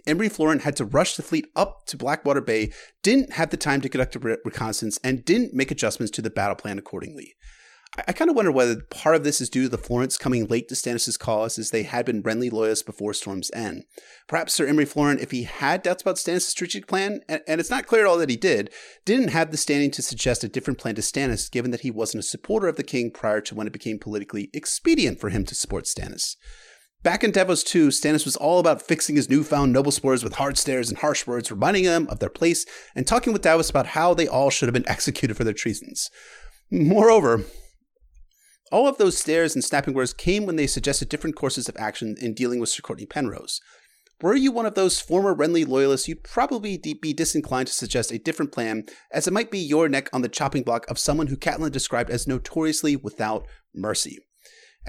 [0.08, 2.72] Imry Florent had to rush the fleet up to Blackwater Bay,
[3.04, 6.56] didn't have the time to conduct a reconnaissance, and didn't make adjustments to the battle
[6.56, 7.36] plan accordingly.
[8.08, 10.70] I, kind of wonder whether part of this is due to the Florents coming late
[10.70, 13.84] to Stannis' cause, as they had been Renly loyalists before Storm's End.
[14.28, 17.72] Perhaps Sir Imry Florent, if he had doubts about Stannis' strategic plan, and, and it's
[17.72, 18.72] not clear at all that he did,
[19.06, 22.24] didn't have the standing to suggest a different plan to Stannis, given that he wasn't
[22.24, 25.56] a supporter of the king prior to when it became politically expedient for him to
[25.56, 26.36] support Stannis.
[27.02, 30.58] Back in Davos 2, Stannis was all about fixing his newfound noble supporters with hard
[30.58, 34.14] stares and harsh words, reminding them of their place, and talking with Davos about how
[34.14, 36.10] they all should have been executed for their treasons.
[36.70, 37.46] Moreover,
[38.70, 42.18] all of those stares and snapping words came when they suggested different courses of action
[42.20, 43.62] in dealing with Sir Cortnay Penrose.
[44.22, 48.20] Were you one of those former Renly loyalists, you'd probably be disinclined to suggest a
[48.20, 48.84] different plan,
[49.14, 52.10] as it might be your neck on the chopping block of someone who Catelyn described
[52.10, 54.20] as notoriously without mercy.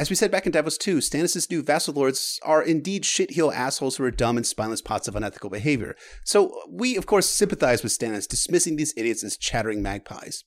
[0.01, 3.97] As we said back in Davos 2, Stannis' new vassal lords are indeed shitheel assholes
[3.97, 5.95] who are dumb and spineless pots of unethical behavior.
[6.25, 10.43] So we, of course, sympathize with Stannis, dismissing these idiots as chattering magpies.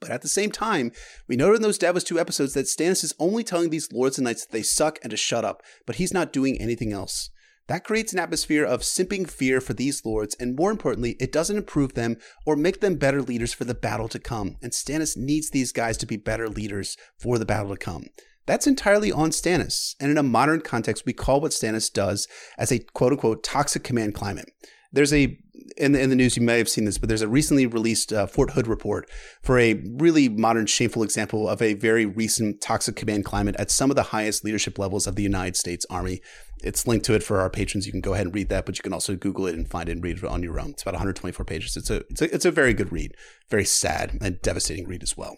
[0.00, 0.90] But at the same time,
[1.28, 4.24] we noted in those Davos 2 episodes that Stannis is only telling these lords and
[4.24, 7.30] knights that they suck and to shut up, but he's not doing anything else.
[7.68, 11.56] That creates an atmosphere of simping fear for these lords, and more importantly, it doesn't
[11.56, 14.56] improve them or make them better leaders for the battle to come.
[14.60, 18.06] And Stannis needs these guys to be better leaders for the battle to come.
[18.46, 22.26] That's entirely on Stannis, and in a modern context, we call what Stannis does
[22.58, 24.50] as a quote unquote toxic command climate.
[24.92, 25.38] There's a
[25.76, 28.12] in the, in the news you may have seen this, but there's a recently released
[28.12, 29.08] uh, Fort Hood report
[29.42, 33.90] for a really modern, shameful example of a very recent toxic command climate at some
[33.90, 36.20] of the highest leadership levels of the United States Army.
[36.62, 37.86] It's linked to it for our patrons.
[37.86, 39.88] You can go ahead and read that, but you can also Google it and find
[39.88, 40.70] it and read it on your own.
[40.70, 41.76] It's about 124 pages.
[41.76, 43.14] It's a it's a, it's a very good read,
[43.50, 45.36] very sad and devastating read as well.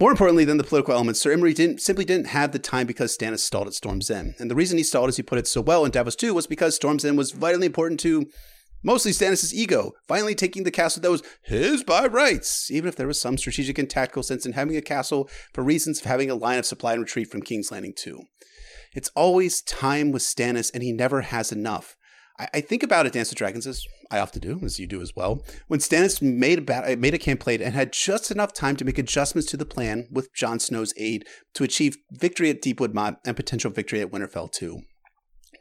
[0.00, 3.14] More importantly than the political elements, Sir Imry didn't, simply didn't have the time because
[3.14, 4.34] Stannis stalled at Storm's End.
[4.38, 6.46] And the reason he stalled, as he put it so well in Davos 2, was
[6.46, 8.24] because Storm's End was vitally important to
[8.82, 13.06] mostly Stannis' ego, finally taking the castle that was his by rights, even if there
[13.06, 16.34] was some strategic and tactical sense in having a castle for reasons of having a
[16.34, 18.22] line of supply and retreat from King's Landing 2.
[18.94, 21.98] It's always time with Stannis, and he never has enough.
[22.38, 25.00] I, I think about it, Dance of Dragons, as I often do, as you do
[25.00, 25.44] as well.
[25.68, 28.98] When Stannis made a bat- made a campaign and had just enough time to make
[28.98, 33.36] adjustments to the plan with Jon Snow's aid to achieve victory at Deepwood Motte and
[33.36, 34.80] potential victory at Winterfell too.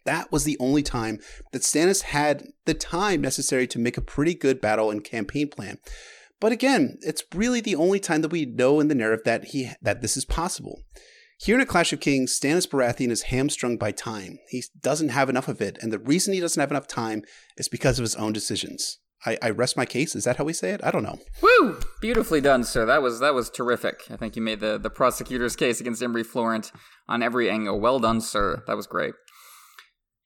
[0.05, 1.19] That was the only time
[1.51, 5.77] that Stannis had the time necessary to make a pretty good battle and campaign plan.
[6.39, 9.71] But again, it's really the only time that we know in the narrative that he
[9.81, 10.81] that this is possible.
[11.41, 14.39] Here in A Clash of Kings, Stannis Baratheon is hamstrung by time.
[14.49, 17.23] He doesn't have enough of it, and the reason he doesn't have enough time
[17.55, 18.99] is because of his own decisions.
[19.25, 20.15] I, I rest my case.
[20.15, 20.81] Is that how we say it?
[20.83, 21.17] I don't know.
[21.41, 21.79] Woo!
[22.01, 22.85] Beautifully done, sir.
[22.85, 24.01] That was that was terrific.
[24.09, 26.73] I think you made the, the prosecutor's case against Imry Florent
[27.07, 27.79] on every angle.
[27.79, 28.61] Well done, sir.
[28.67, 29.13] That was great.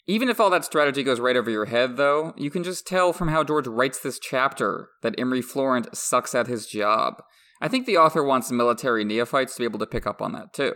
[0.08, 3.14] Even if all that strategy goes right over your head, though, you can just tell
[3.14, 7.22] from how George writes this chapter that Imry Florent sucks at his job.
[7.62, 10.54] I think the author wants military neophytes to be able to pick up on that,
[10.54, 10.74] too.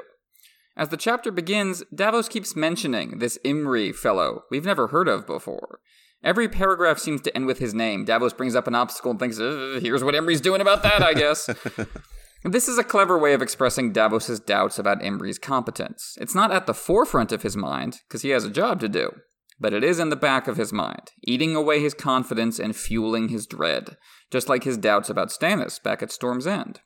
[0.78, 5.80] As the chapter begins, Davos keeps mentioning this Imry fellow we've never heard of before.
[6.23, 8.05] Every paragraph seems to end with his name.
[8.05, 11.49] Davos brings up an obstacle and thinks, here's what Imry's doing about that, I guess.
[12.43, 16.15] this is a clever way of expressing Davos's doubts about Imry's competence.
[16.21, 19.11] It's not at the forefront of his mind, because he has a job to do,
[19.59, 23.30] but it is in the back of his mind, eating away his confidence and fueling
[23.30, 23.97] his dread,
[24.30, 26.82] just like his doubts about Stannis back at Storm's End.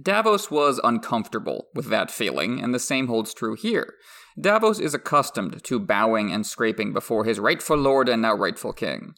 [0.00, 3.94] Davos was uncomfortable with that feeling, and the same holds true here.
[4.40, 9.14] Davos is accustomed to bowing and scraping before his rightful lord and now rightful king.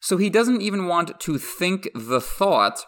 [0.00, 2.84] So he doesn't even want to think the thought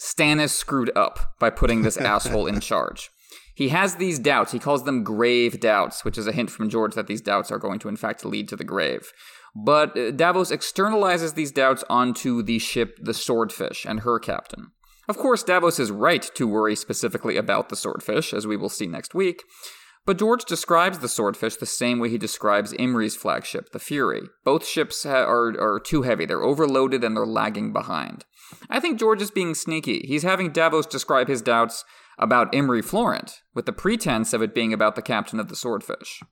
[0.00, 3.10] Stannis screwed up by putting this asshole in charge.
[3.54, 4.52] He has these doubts.
[4.52, 7.58] He calls them grave doubts, which is a hint from George that these doubts are
[7.58, 9.12] going to, in fact, lead to the grave.
[9.54, 14.72] But uh, Davos externalizes these doubts onto the ship the Swordfish and her captain.
[15.08, 18.86] Of course, Davos is right to worry specifically about the Swordfish, as we will see
[18.86, 19.42] next week,
[20.06, 24.22] but George describes the Swordfish the same way he describes Imry's flagship, the Fury.
[24.44, 28.24] Both ships ha- are, are too heavy, they're overloaded, and they're lagging behind.
[28.68, 30.04] I think George is being sneaky.
[30.06, 31.84] He's having Davos describe his doubts
[32.18, 36.22] about Imry Florent, with the pretense of it being about the captain of the Swordfish.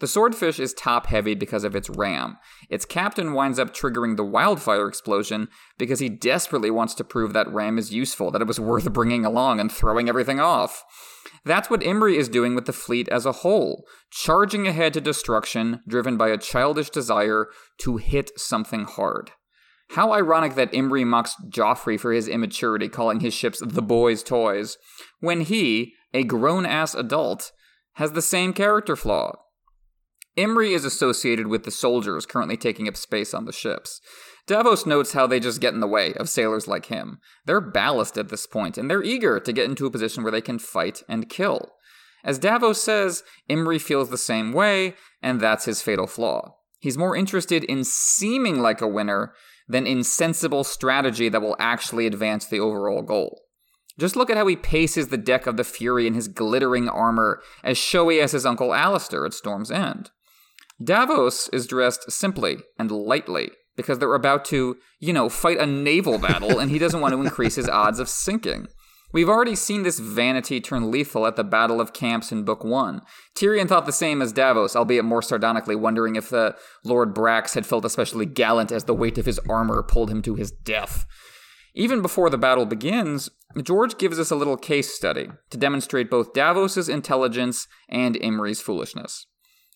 [0.00, 2.38] The Swordfish is top heavy because of its ram.
[2.70, 7.52] Its captain winds up triggering the wildfire explosion because he desperately wants to prove that
[7.52, 10.84] ram is useful, that it was worth bringing along and throwing everything off.
[11.44, 15.80] That's what Imry is doing with the fleet as a whole, charging ahead to destruction,
[15.88, 19.32] driven by a childish desire to hit something hard.
[19.92, 24.76] How ironic that Imry mocks Joffrey for his immaturity, calling his ships the boys' toys,
[25.20, 27.50] when he, a grown ass adult,
[27.94, 29.32] has the same character flaw.
[30.38, 34.00] Imry is associated with the soldiers currently taking up space on the ships.
[34.46, 37.18] Davos notes how they just get in the way of sailors like him.
[37.44, 40.40] They're ballast at this point, and they're eager to get into a position where they
[40.40, 41.72] can fight and kill.
[42.22, 46.54] As Davos says, Imry feels the same way, and that's his fatal flaw.
[46.78, 49.34] He's more interested in seeming like a winner
[49.66, 53.42] than in sensible strategy that will actually advance the overall goal.
[53.98, 57.42] Just look at how he paces the deck of the Fury in his glittering armor,
[57.64, 60.10] as showy as his uncle Alliser at Storm's End.
[60.82, 66.18] Davos is dressed simply and lightly because they're about to, you know, fight a naval
[66.18, 68.68] battle and he doesn't want to increase his odds of sinking.
[69.10, 73.00] We've already seen this vanity turn lethal at the Battle of Camps in Book 1.
[73.34, 76.54] Tyrion thought the same as Davos, albeit more sardonically, wondering if the
[76.84, 80.34] Lord Brax had felt especially gallant as the weight of his armor pulled him to
[80.34, 81.06] his death.
[81.74, 83.30] Even before the battle begins,
[83.62, 89.26] George gives us a little case study to demonstrate both Davos's intelligence and Imry's foolishness.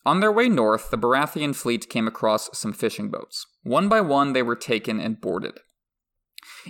[0.05, 3.46] On their way north, the Baratheon fleet came across some fishing boats.
[3.62, 5.61] One by one, they were taken and boarded.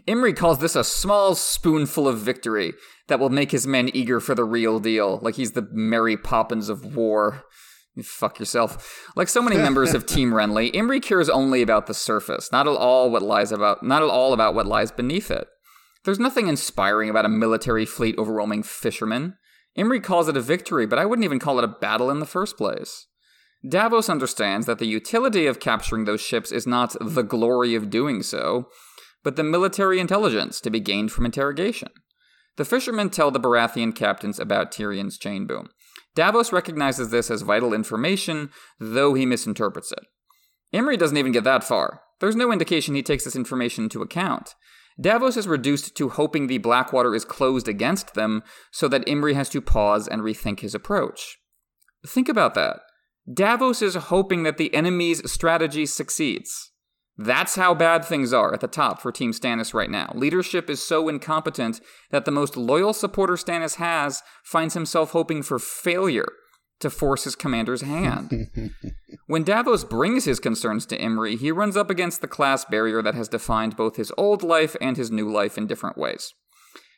[0.06, 2.74] Imry calls this a small spoonful of victory
[3.08, 6.68] that will make his men eager for the real deal, like he's the Mary Poppins
[6.68, 7.44] of war.
[7.94, 9.10] You fuck yourself.
[9.16, 12.76] Like so many members of Team Renly, Imry cares only about the surface, not at
[12.76, 15.48] all what lies about not at all about what lies beneath it.
[16.04, 19.36] There's nothing inspiring about a military fleet overwhelming fishermen.
[19.78, 22.26] Imry calls it a victory, but I wouldn't even call it a battle in the
[22.26, 23.06] first place.
[23.66, 28.22] Davos understands that the utility of capturing those ships is not the glory of doing
[28.22, 28.68] so,
[29.22, 31.90] but the military intelligence to be gained from interrogation.
[32.56, 35.70] The fishermen tell the Baratheon captains about Tyrion's chain boom.
[36.14, 40.04] Davos recognizes this as vital information, though he misinterprets it.
[40.74, 42.00] Imry doesn't even get that far.
[42.20, 44.54] There's no indication he takes this information into account.
[45.00, 49.48] Davos is reduced to hoping the Blackwater is closed against them so that Imry has
[49.50, 51.38] to pause and rethink his approach.
[52.06, 52.80] Think about that.
[53.30, 56.72] Davos is hoping that the enemy's strategy succeeds.
[57.16, 60.10] That's how bad things are at the top for Team Stannis right now.
[60.14, 65.58] Leadership is so incompetent that the most loyal supporter Stannis has finds himself hoping for
[65.58, 66.28] failure
[66.80, 68.50] to force his commander's hand.
[69.26, 73.14] when Davos brings his concerns to Imry, he runs up against the class barrier that
[73.14, 76.32] has defined both his old life and his new life in different ways.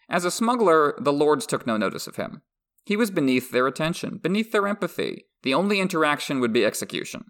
[0.09, 2.43] As a smuggler, the lords took no notice of him.
[2.85, 5.26] He was beneath their attention, beneath their empathy.
[5.43, 7.24] The only interaction would be execution.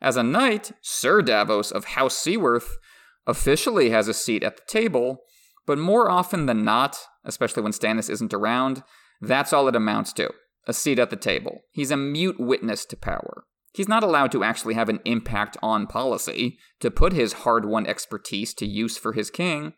[0.00, 2.78] As a knight, Sir Davos of House Seaworth
[3.26, 5.22] officially has a seat at the table,
[5.66, 8.82] but more often than not, especially when Stannis isn't around,
[9.20, 10.30] that's all it amounts to
[10.66, 11.62] a seat at the table.
[11.72, 13.44] He's a mute witness to power.
[13.72, 17.86] He's not allowed to actually have an impact on policy, to put his hard won
[17.86, 19.72] expertise to use for his king.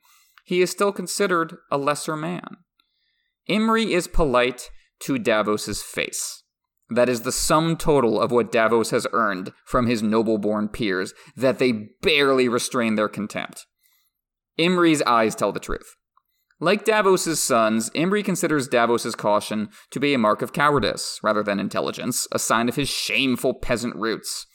[0.44, 2.58] He is still considered a lesser man.
[3.48, 4.70] Imry is polite
[5.00, 6.42] to Davos's face.
[6.88, 11.14] That is the sum total of what Davos has earned from his noble born peers,
[11.36, 13.66] that they barely restrain their contempt.
[14.58, 15.96] Imry's eyes tell the truth.
[16.58, 21.58] Like Davos's sons, Imry considers Davos's caution to be a mark of cowardice rather than
[21.58, 24.46] intelligence, a sign of his shameful peasant roots.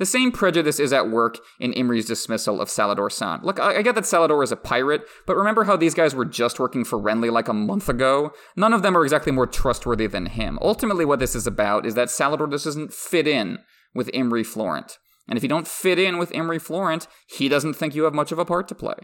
[0.00, 3.42] The same prejudice is at work in Imry's dismissal of Salladhor Saan.
[3.42, 6.24] Look, I, I get that Salladhor is a pirate, but remember how these guys were
[6.24, 8.32] just working for Renly like a month ago?
[8.56, 10.58] None of them are exactly more trustworthy than him.
[10.62, 13.58] Ultimately, what this is about is that Salladhor just doesn't fit in
[13.94, 14.96] with Imry Florent.
[15.28, 18.32] And if you don't fit in with Imry Florent, he doesn't think you have much
[18.32, 18.96] of a part to play.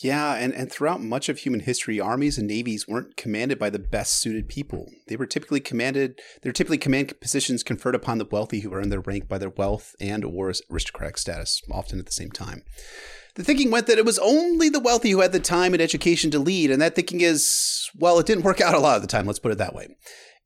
[0.00, 3.78] Yeah, and, and throughout much of human history, armies and navies weren't commanded by the
[3.78, 4.86] best suited people.
[5.08, 9.00] They were typically commanded they're typically command positions conferred upon the wealthy who earned their
[9.00, 12.62] rank by their wealth and or aristocratic status, often at the same time.
[13.34, 16.30] The thinking went that it was only the wealthy who had the time and education
[16.30, 19.08] to lead, and that thinking is well, it didn't work out a lot of the
[19.08, 19.88] time, let's put it that way.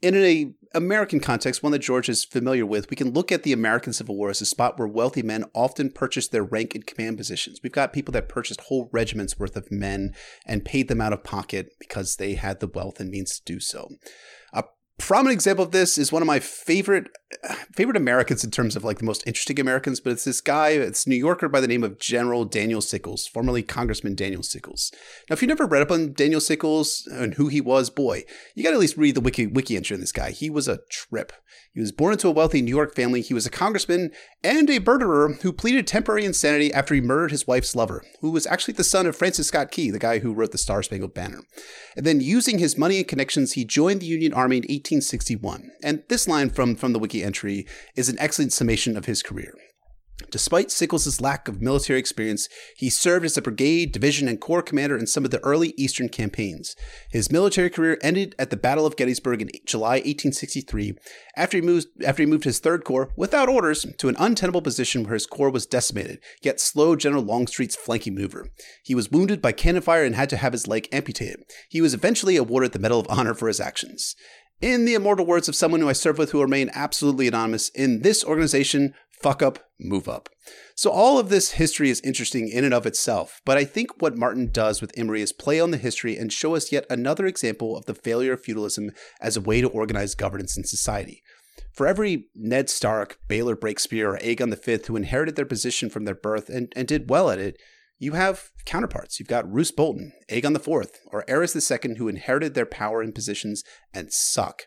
[0.02, 3.52] In a American context, one that George is familiar with, we can look at the
[3.52, 7.16] American Civil War as a spot where wealthy men often purchased their rank and command
[7.16, 7.60] positions.
[7.62, 10.14] We've got people that purchased whole regiments worth of men
[10.46, 13.58] and paid them out of pocket because they had the wealth and means to do
[13.58, 13.88] so
[14.98, 17.08] prominent example of this is one of my favorite
[17.74, 21.06] favorite Americans in terms of like the most interesting Americans, but it's this guy, it's
[21.06, 24.92] New Yorker by the name of General Daniel Sickles, formerly Congressman Daniel Sickles.
[25.28, 28.24] Now, if you've never read up on Daniel Sickles and who he was, boy,
[28.54, 30.30] you got to at least read the wiki wiki entry on this guy.
[30.30, 31.32] He was a trip.
[31.72, 33.20] He was born into a wealthy New York family.
[33.20, 34.10] He was a congressman
[34.42, 38.46] and a murderer who pleaded temporary insanity after he murdered his wife's lover, who was
[38.46, 41.40] actually the son of Francis Scott Key, the guy who wrote the Star Spangled Banner.
[41.94, 45.70] And then using his money and connections, he joined the Union Army in 1861.
[45.82, 49.54] And this line from, from the wiki entry is an excellent summation of his career.
[50.30, 54.96] Despite Sickles' lack of military experience, he served as a brigade, division, and corps commander
[54.96, 56.74] in some of the early Eastern campaigns.
[57.10, 60.96] His military career ended at the Battle of Gettysburg in July 1863
[61.36, 65.04] after he moved, after he moved his Third Corps, without orders, to an untenable position
[65.04, 68.48] where his corps was decimated, yet slowed General Longstreet's flanking maneuver.
[68.82, 71.44] He was wounded by cannon fire and had to have his leg amputated.
[71.68, 74.16] He was eventually awarded the Medal of Honor for his actions.
[74.60, 78.00] In the immortal words of someone who I serve with who remain absolutely anonymous, in
[78.00, 80.30] this organization, fuck up, move up.
[80.74, 84.16] So all of this history is interesting in and of itself, but I think what
[84.16, 87.76] Martin does with Imry is play on the history and show us yet another example
[87.76, 91.22] of the failure of feudalism as a way to organize governance in society.
[91.72, 96.14] For every Ned Stark, Baelor Breakspear, or Aegon V who inherited their position from their
[96.14, 97.58] birth and, and did well at it,
[97.98, 99.18] you have counterparts.
[99.18, 103.62] You've got Roose Bolton, Aegon IV, or Aerys II, who inherited their power and positions
[103.94, 104.62] and suck.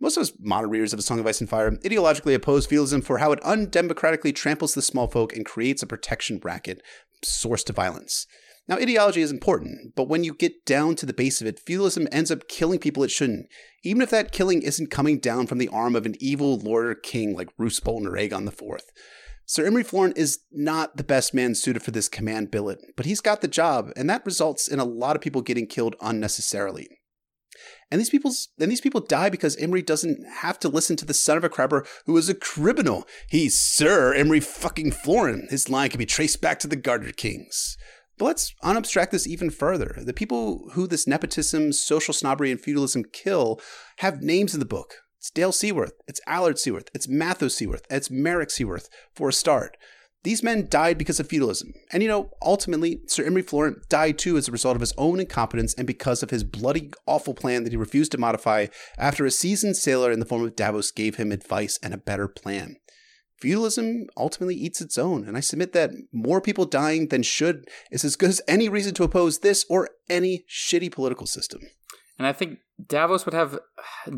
[0.00, 3.02] Most of us modern readers of A Song of Ice and Fire ideologically oppose feudalism
[3.02, 6.82] for how it undemocratically tramples the small folk and creates a protection bracket
[7.22, 8.26] source to violence.
[8.68, 12.08] Now, ideology is important, but when you get down to the base of it, feudalism
[12.12, 13.46] ends up killing people it shouldn't,
[13.82, 16.94] even if that killing isn't coming down from the arm of an evil lord or
[16.94, 18.80] king like Roose Bolton or Aegon IV.
[19.52, 23.20] Sir Imry Florent is not the best man suited for this command billet, but he's
[23.20, 26.88] got the job, and that results in a lot of people getting killed unnecessarily.
[27.90, 31.12] And these people's and these people die because Imry doesn't have to listen to the
[31.12, 33.06] son of a crabber who is a criminal.
[33.28, 35.50] He's Sir Imry fucking Florent.
[35.50, 37.76] His line can be traced back to the Gardener Kings.
[38.16, 39.98] But let's unabstract this even further.
[40.02, 43.60] The people who this nepotism, social snobbery, and feudalism kill
[43.98, 44.94] have names in the book.
[45.22, 49.76] It's Dale Seaworth, it's Allard Seaworth, it's Mathos Seaworth, it's Maric Seaworth, for a start.
[50.24, 51.74] These men died because of feudalism.
[51.92, 55.20] And you know, ultimately, Sir Imry Florent died too as a result of his own
[55.20, 58.66] incompetence and because of his bloody, awful plan that he refused to modify
[58.98, 62.26] after a seasoned sailor in the form of Davos gave him advice and a better
[62.26, 62.78] plan.
[63.40, 68.04] Feudalism ultimately eats its own, and I submit that more people dying than should is
[68.04, 71.60] as good as any reason to oppose this or any shitty political system.
[72.22, 73.58] And I think Davos would have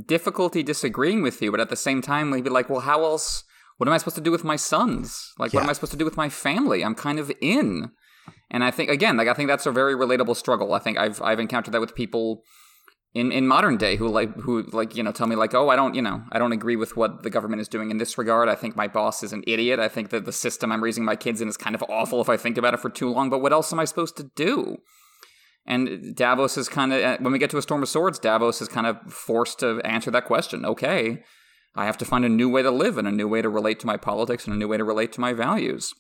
[0.05, 3.45] difficulty disagreeing with you, but at the same time, he'd be like, well, how else?
[3.79, 5.33] What am I supposed to do with my sons?
[5.39, 5.61] Like, yeah.
[5.61, 6.85] what am I supposed to do with my family?
[6.85, 7.93] I'm kind of in.
[8.51, 10.75] And I think, again, like, I think that's a very relatable struggle.
[10.75, 12.43] I think I've, I've encountered that with people
[13.15, 15.77] in, in modern day who like who like you know tell me like oh I
[15.77, 18.49] don't you know I don't agree with what the government is doing in this regard
[18.49, 21.15] I think my boss is an idiot I think that the system I'm raising my
[21.15, 23.41] kids in is kind of awful if I think about it for too long but
[23.41, 24.79] what else am I supposed to do
[25.67, 28.69] and Davos is kind of, when we get to a Storm of Swords, Davos is
[28.69, 30.65] kind of forced to answer that question.
[30.65, 31.23] Okay,
[31.75, 33.81] I have to find a new way to live and a new way to relate
[33.81, 35.93] to my politics and a new way to relate to my values.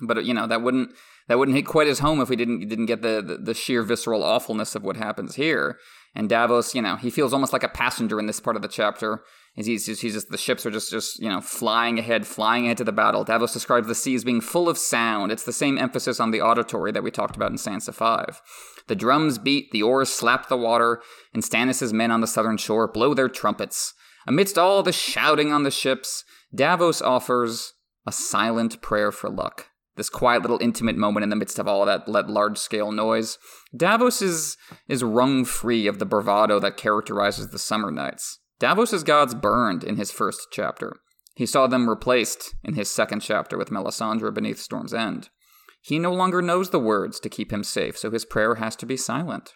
[0.00, 0.90] But you know that wouldn't
[1.28, 3.82] that wouldn't hit quite as home if we didn't didn't get the, the, the sheer
[3.82, 5.78] visceral awfulness of what happens here.
[6.14, 8.68] And Davos, you know, he feels almost like a passenger in this part of the
[8.68, 12.64] chapter He's just, he's just the ships are just just you know flying ahead, flying
[12.64, 13.22] ahead to the battle.
[13.22, 15.30] Davos describes the sea as being full of sound.
[15.30, 18.42] It's the same emphasis on the auditory that we talked about in Sansa Five.
[18.88, 21.00] The drums beat, the oars slap the water,
[21.32, 23.94] and Stannis's men on the southern shore blow their trumpets.
[24.26, 27.74] Amidst all the shouting on the ships, Davos offers
[28.06, 29.68] a silent prayer for luck.
[29.96, 33.38] This quiet little intimate moment in the midst of all that large scale noise.
[33.76, 34.56] Davos is,
[34.88, 38.40] is wrung free of the bravado that characterizes the summer knights.
[38.58, 40.96] Davos's gods burned in his first chapter.
[41.36, 45.28] He saw them replaced in his second chapter with Melisandre beneath Storm's End.
[45.80, 48.86] He no longer knows the words to keep him safe, so his prayer has to
[48.86, 49.52] be silent.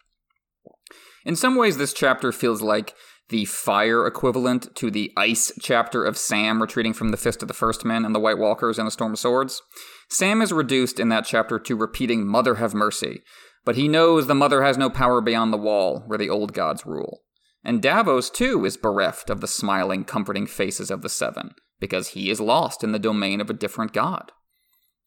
[1.25, 2.95] In some ways, this chapter feels like
[3.29, 7.55] the fire equivalent to the ice chapter of Sam retreating from the Fist of the
[7.55, 9.61] First Men and the White Walkers and the Storm of Swords.
[10.09, 13.23] Sam is reduced in that chapter to repeating, Mother have mercy,
[13.65, 16.87] but he knows the Mother has no power beyond the wall where the old gods
[16.87, 17.21] rule.
[17.63, 21.51] And Davos, too, is bereft of the smiling, comforting faces of the Seven,
[21.81, 24.33] because he is lost in the domain of a different god.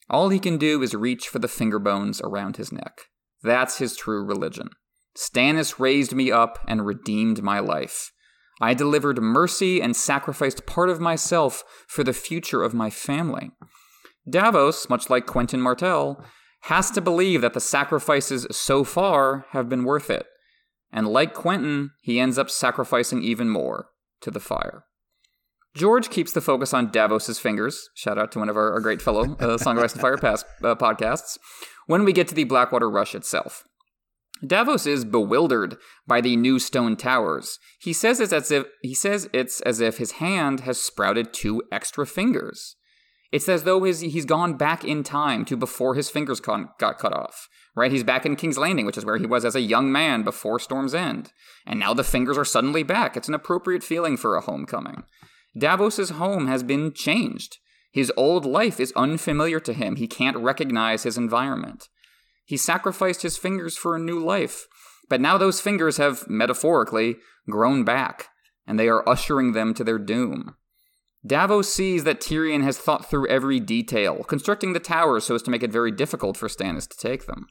[0.09, 3.07] All he can do is reach for the finger bones around his neck.
[3.41, 4.69] That's his true religion.
[5.17, 8.11] Stannis raised me up and redeemed my life.
[8.61, 13.51] I delivered mercy and sacrificed part of myself for the future of my family.
[14.29, 16.23] Davos, much like Quentyn Martell,
[16.65, 20.27] has to believe that the sacrifices so far have been worth it.
[20.91, 23.87] And like Quentyn, he ends up sacrificing even more
[24.21, 24.83] to the fire.
[25.73, 27.89] George keeps the focus on Davos's fingers.
[27.95, 30.17] Shout out to one of our, our great fellow uh, Song of Ice and Fire
[30.17, 31.37] past, uh, podcasts.
[31.87, 33.63] When we get to the Blackwater Rush itself,
[34.45, 35.77] Davos is bewildered
[36.07, 37.59] by the new stone towers.
[37.79, 41.61] He says it's as if he says it's as if his hand has sprouted two
[41.71, 42.75] extra fingers.
[43.31, 46.97] It's as though his, he's gone back in time to before his fingers con- got
[46.97, 47.47] cut off.
[47.73, 47.91] Right?
[47.91, 50.59] He's back in King's Landing, which is where he was as a young man before
[50.59, 51.31] Storm's End.
[51.65, 53.15] And now the fingers are suddenly back.
[53.15, 55.03] It's an appropriate feeling for a homecoming.
[55.57, 57.59] Davos's home has been changed.
[57.93, 59.95] His old life is unfamiliar to him.
[59.95, 61.87] He can't recognize his environment.
[62.51, 64.67] He sacrificed his fingers for a new life,
[65.07, 67.15] but now those fingers have, metaphorically,
[67.49, 68.27] grown back,
[68.67, 70.57] and they are ushering them to their doom.
[71.25, 75.49] Davos sees that Tyrion has thought through every detail, constructing the towers so as to
[75.49, 77.47] make it very difficult for Stannis to take them.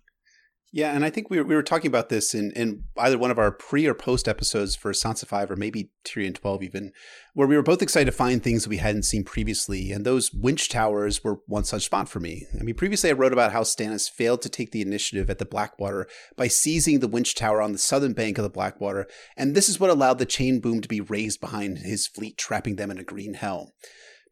[0.73, 3.33] Yeah, and I think we were, we were talking about this in, in either one
[3.33, 6.93] of our pre or post episodes for Sansa 5 or maybe Tyrion 12 even,
[7.35, 10.69] where we were both excited to find things we hadn't seen previously, and those winch
[10.69, 12.47] towers were one such spot for me.
[12.59, 15.45] I mean, previously I wrote about how Stannis failed to take the initiative at the
[15.45, 16.07] Blackwater
[16.37, 19.81] by seizing the winch tower on the southern bank of the Blackwater, and this is
[19.81, 23.05] what allowed the chain boom to be raised behind his fleet, trapping them in a
[23.05, 23.73] green hell.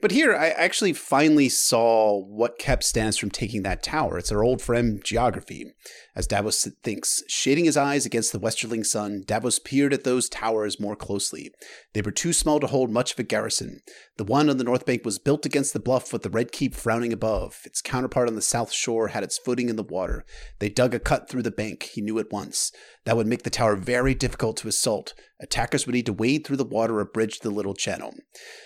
[0.01, 4.19] But here, I actually finally saw what kept Stannis from taking that tower.
[4.19, 5.73] It's our old friend geography.
[6.19, 10.81] As Davos thinks, shading his eyes against the westerling sun, Davos peered at those towers
[10.81, 11.53] more closely.
[11.95, 13.83] They were too small to hold much of a garrison.
[14.17, 16.75] The one on the north bank was built against the bluff with the Red Keep
[16.75, 17.61] frowning above.
[17.65, 20.25] Its counterpart on the south shore had its footing in the water.
[20.59, 22.73] They dug a cut through the bank, he knew at once.
[23.05, 25.15] That would make the tower very difficult to assault.
[25.41, 28.13] Attackers would need to wade through the water or bridge the little channel.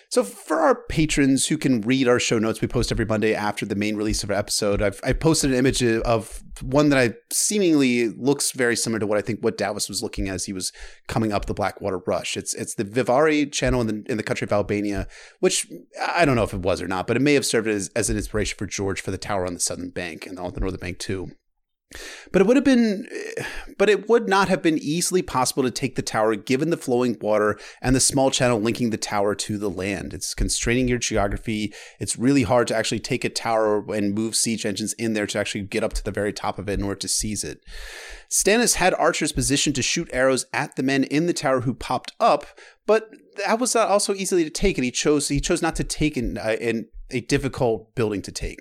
[0.08, 3.66] So, for our patrons who can read our show notes, we post every Monday after
[3.66, 4.80] the main release of an episode.
[4.80, 9.18] I've I posted an image of one that I seemingly looks very similar to what
[9.18, 10.72] I think what Davos was looking as he was
[11.08, 12.36] coming up the Blackwater Rush.
[12.36, 15.08] It's it's the Vivari channel in the in the country of Albania,
[15.40, 15.66] which
[16.06, 18.08] I don't know if it was or not, but it may have served as, as
[18.08, 20.80] an inspiration for George for the tower on the southern bank and on the northern
[20.80, 21.32] bank too.
[22.30, 23.08] But it would have been,
[23.78, 27.16] but it would not have been easily possible to take the tower given the flowing
[27.20, 30.14] water and the small channel linking the tower to the land.
[30.14, 31.72] It's constraining your geography.
[32.00, 35.38] It's really hard to actually take a tower and move siege engines in there to
[35.38, 37.60] actually get up to the very top of it in order to seize it.
[38.30, 42.12] Stannis had archers positioned to shoot arrows at the men in the tower who popped
[42.18, 42.46] up,
[42.86, 45.84] but that was not also easily to take, and he chose he chose not to
[45.84, 48.60] take in, uh, in a difficult building to take.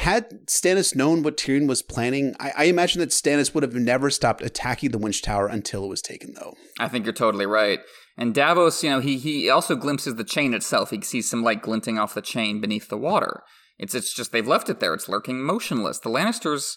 [0.00, 4.08] Had Stannis known what Tyrion was planning, I, I, imagine that Stannis would have never
[4.08, 6.54] stopped attacking the Winch Tower until it was taken, though.
[6.78, 7.80] I think you're totally right.
[8.16, 10.88] And Davos, you know, he he also glimpses the chain itself.
[10.88, 13.42] He sees some light glinting off the chain beneath the water.
[13.78, 14.94] It's it's just they've left it there.
[14.94, 15.98] It's lurking motionless.
[15.98, 16.76] The Lannisters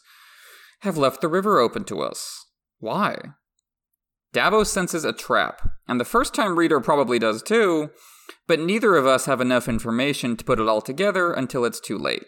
[0.81, 2.45] have left the river open to us.
[2.79, 3.15] Why?
[4.33, 7.91] Davos senses a trap, and the first time reader probably does too,
[8.47, 11.97] but neither of us have enough information to put it all together until it's too
[11.97, 12.23] late.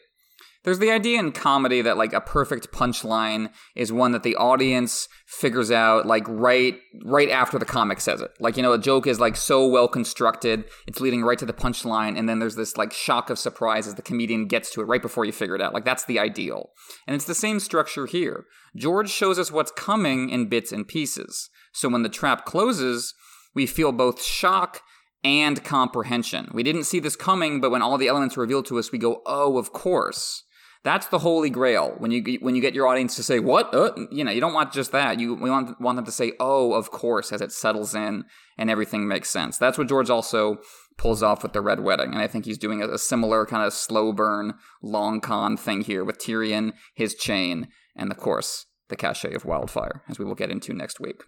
[0.65, 5.07] There's the idea in comedy that like a perfect punchline is one that the audience
[5.27, 8.31] figures out like right right after the comic says it.
[8.39, 11.53] Like you know, a joke is like so well constructed, it's leading right to the
[11.53, 14.85] punchline, and then there's this like shock of surprise as the comedian gets to it
[14.85, 15.73] right before you figure it out.
[15.73, 16.71] Like that's the ideal,
[17.05, 18.45] and it's the same structure here.
[18.75, 21.47] George shows us what's coming in bits and pieces.
[21.73, 23.13] So when the trap closes,
[23.53, 24.81] we feel both shock
[25.23, 26.49] and comprehension.
[26.53, 28.97] We didn't see this coming, but when all the elements are revealed to us, we
[28.97, 30.43] go, "Oh, of course."
[30.85, 31.95] That's the holy grail.
[31.97, 34.53] When you when you get your audience to say what, uh, you know, you don't
[34.53, 35.19] want just that.
[35.19, 38.23] You we want want them to say, "Oh, of course," as it settles in
[38.55, 39.57] and everything makes sense.
[39.57, 40.59] That's what George also
[40.95, 43.65] pulls off with the Red Wedding, and I think he's doing a, a similar kind
[43.65, 48.95] of slow burn, long con thing here with Tyrion, his chain, and of course the
[48.95, 51.23] cachet of wildfire, as we will get into next week.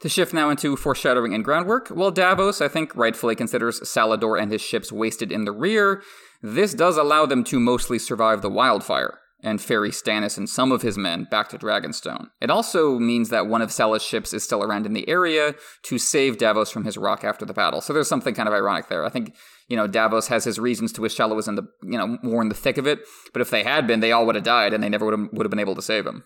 [0.00, 4.50] To shift now into foreshadowing and groundwork, while Davos, I think, rightfully considers Salladhor and
[4.50, 6.02] his ships wasted in the rear,
[6.42, 10.82] this does allow them to mostly survive the wildfire and ferry Stannis and some of
[10.82, 12.28] his men back to Dragonstone.
[12.40, 15.98] It also means that one of Salla's ships is still around in the area to
[15.98, 17.80] save Davos from his rock after the battle.
[17.80, 19.04] So there's something kind of ironic there.
[19.04, 19.34] I think,
[19.68, 22.42] you know, Davos has his reasons to wish Salla was in the, you know, more
[22.42, 23.00] in the thick of it,
[23.32, 25.28] but if they had been, they all would have died and they never would have,
[25.32, 26.24] would have been able to save him.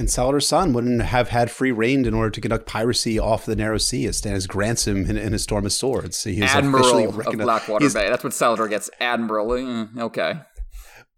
[0.00, 3.54] And Salladhor Saan wouldn't have had free reign in order to conduct piracy off the
[3.54, 6.24] narrow sea as Stannis grants him in, in a storm of swords.
[6.24, 8.08] He is Admiral of Blackwater Bay.
[8.08, 8.88] That's what Salladhor gets.
[8.98, 9.48] Admiral.
[9.48, 10.40] Mm, okay.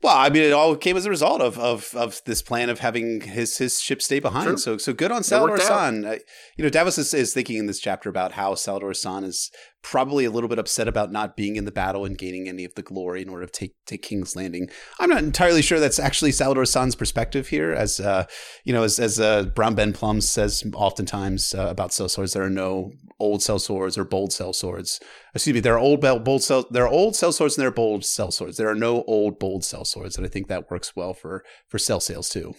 [0.02, 2.80] Well, I mean, it all came as a result of of, of this plan of
[2.80, 4.48] having his his ship stay behind.
[4.48, 4.56] True.
[4.56, 5.92] So so good on It Salladhor worked out.
[5.92, 6.04] Saan.
[6.04, 6.18] Uh,
[6.56, 9.52] you know, Davos is, is thinking in this chapter about how Salladhor Saan is
[9.82, 12.74] probably a little bit upset about not being in the battle and gaining any of
[12.74, 14.68] the glory in order to take take King's Landing.
[14.98, 18.24] I'm not entirely sure that's actually Salladhor Saan's perspective here, as uh,
[18.64, 22.50] you know, as as uh, Brown Ben Plumm says oftentimes uh, about sellswords, there are
[22.50, 25.00] no old sellswords or bold sellswords.
[25.34, 28.02] Excuse me, there are old bold cell there are old sellswords and there are bold
[28.02, 28.56] sellswords.
[28.56, 32.00] There are no old bold sellswords, and I think that works well for for cell
[32.00, 32.54] sales too.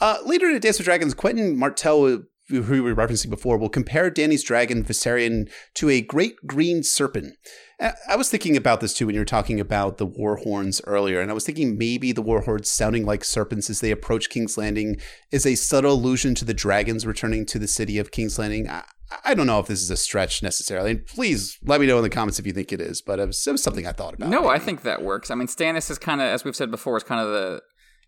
[0.00, 4.10] Uh, later in Dance with Dragons, Quentyn Martell, who we were referencing before, will compare
[4.10, 7.34] Dany's dragon Viserion to a great green serpent.
[7.80, 11.20] I was thinking about this too when you were talking about the war horns earlier,
[11.20, 14.56] and I was thinking maybe the war horns sounding like serpents as they approach King's
[14.56, 14.96] Landing
[15.32, 18.68] is a subtle allusion to the dragons returning to the city of King's Landing.
[18.68, 18.84] I,
[19.24, 20.92] I don't know if this is a stretch necessarily.
[20.92, 23.26] And please let me know in the comments if you think it is, but it
[23.26, 24.30] was, it was something I thought about.
[24.30, 25.30] No, I think that works.
[25.30, 27.60] I mean, Stannis is kind of, as we've said before, is kind of the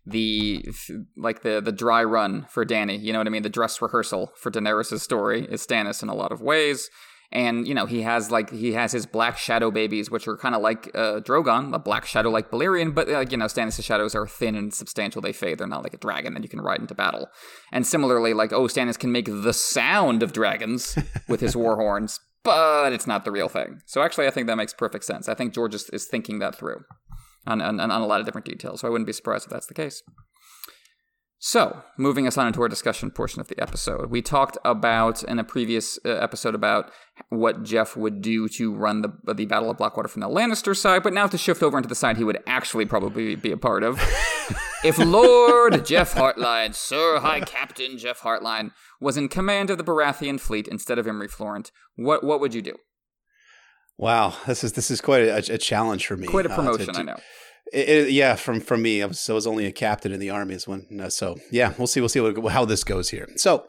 [0.07, 0.65] the
[1.17, 3.01] like the the dry run for Dany.
[3.01, 3.43] You know what I mean?
[3.43, 6.89] The dress rehearsal for Daenerys' story is Stannis in a lot of ways.
[7.29, 10.55] And you know he has like he has his black shadow babies, which are kind
[10.55, 14.15] of like uh, Drogon, a black shadow like Balerion, but uh, you know Stannis' shadows
[14.15, 15.21] are thin and substantial.
[15.21, 15.57] They fade.
[15.57, 17.27] They're not like a dragon that you can ride into battle.
[17.73, 20.97] And similarly, like oh, Stannis can make the sound of dragons
[21.27, 23.81] with his war horns, but it's not the real thing.
[23.85, 25.27] So actually, I think that makes perfect sense.
[25.27, 26.85] I think George is, is thinking that through
[27.47, 28.81] on, on, on a lot of different details.
[28.81, 30.03] So I wouldn't be surprised if that's the case.
[31.39, 35.37] So, moving us on into our discussion portion of the episode, we talked about in
[35.37, 36.89] a previous uh, episode about
[37.29, 41.03] what Jeff would do to run the the Battle of Blackwater from the Lannister side,
[41.03, 43.83] but now to shift over into the side he would actually probably be a part
[43.83, 44.01] of.
[44.83, 50.39] if Lord Jeff Hartline, Sir High Captain Jeff Hartline, was in command of the Baratheon
[50.39, 52.73] fleet instead of Imry Florent, what what would you do?
[53.97, 56.27] Wow, this is this is quite a, a challenge for me.
[56.27, 57.17] Quite a uh, to- promotion, to- I know.
[57.73, 60.29] It, it- yeah, from from me, I was, I was only a captain in the
[60.29, 60.85] army as when.
[61.01, 61.99] uh, so yeah, we'll see.
[61.99, 63.27] We'll see what, how this goes here.
[63.37, 63.67] So,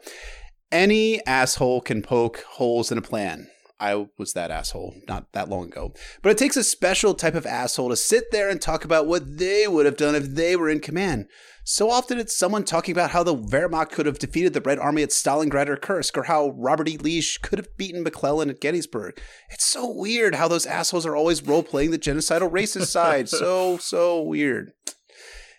[0.71, 3.47] any asshole can poke holes in a plan.
[3.79, 5.93] I was that asshole not that long ago.
[6.21, 9.37] But it takes a special type of asshole to sit there and talk about what
[9.37, 11.27] they would have done if they were in command.
[11.63, 15.03] So often it's someone talking about how the Wehrmacht could have defeated the Red Army
[15.03, 16.97] at Stalingrad or Kursk, or how Robert E.
[16.97, 19.21] Lee could have beaten McClellan at Gettysburg.
[19.51, 23.29] It's so weird how those assholes are always role playing the genocidal racist side.
[23.29, 24.71] So, so weird.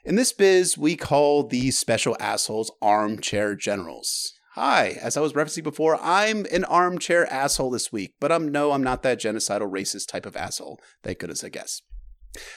[0.05, 4.33] In this biz, we call these special assholes armchair generals.
[4.63, 8.73] Hi, as I was referencing before, I'm an armchair asshole this week, but I'm no,
[8.73, 10.79] I'm not that genocidal racist type of asshole.
[11.03, 11.81] Thank goodness, I guess.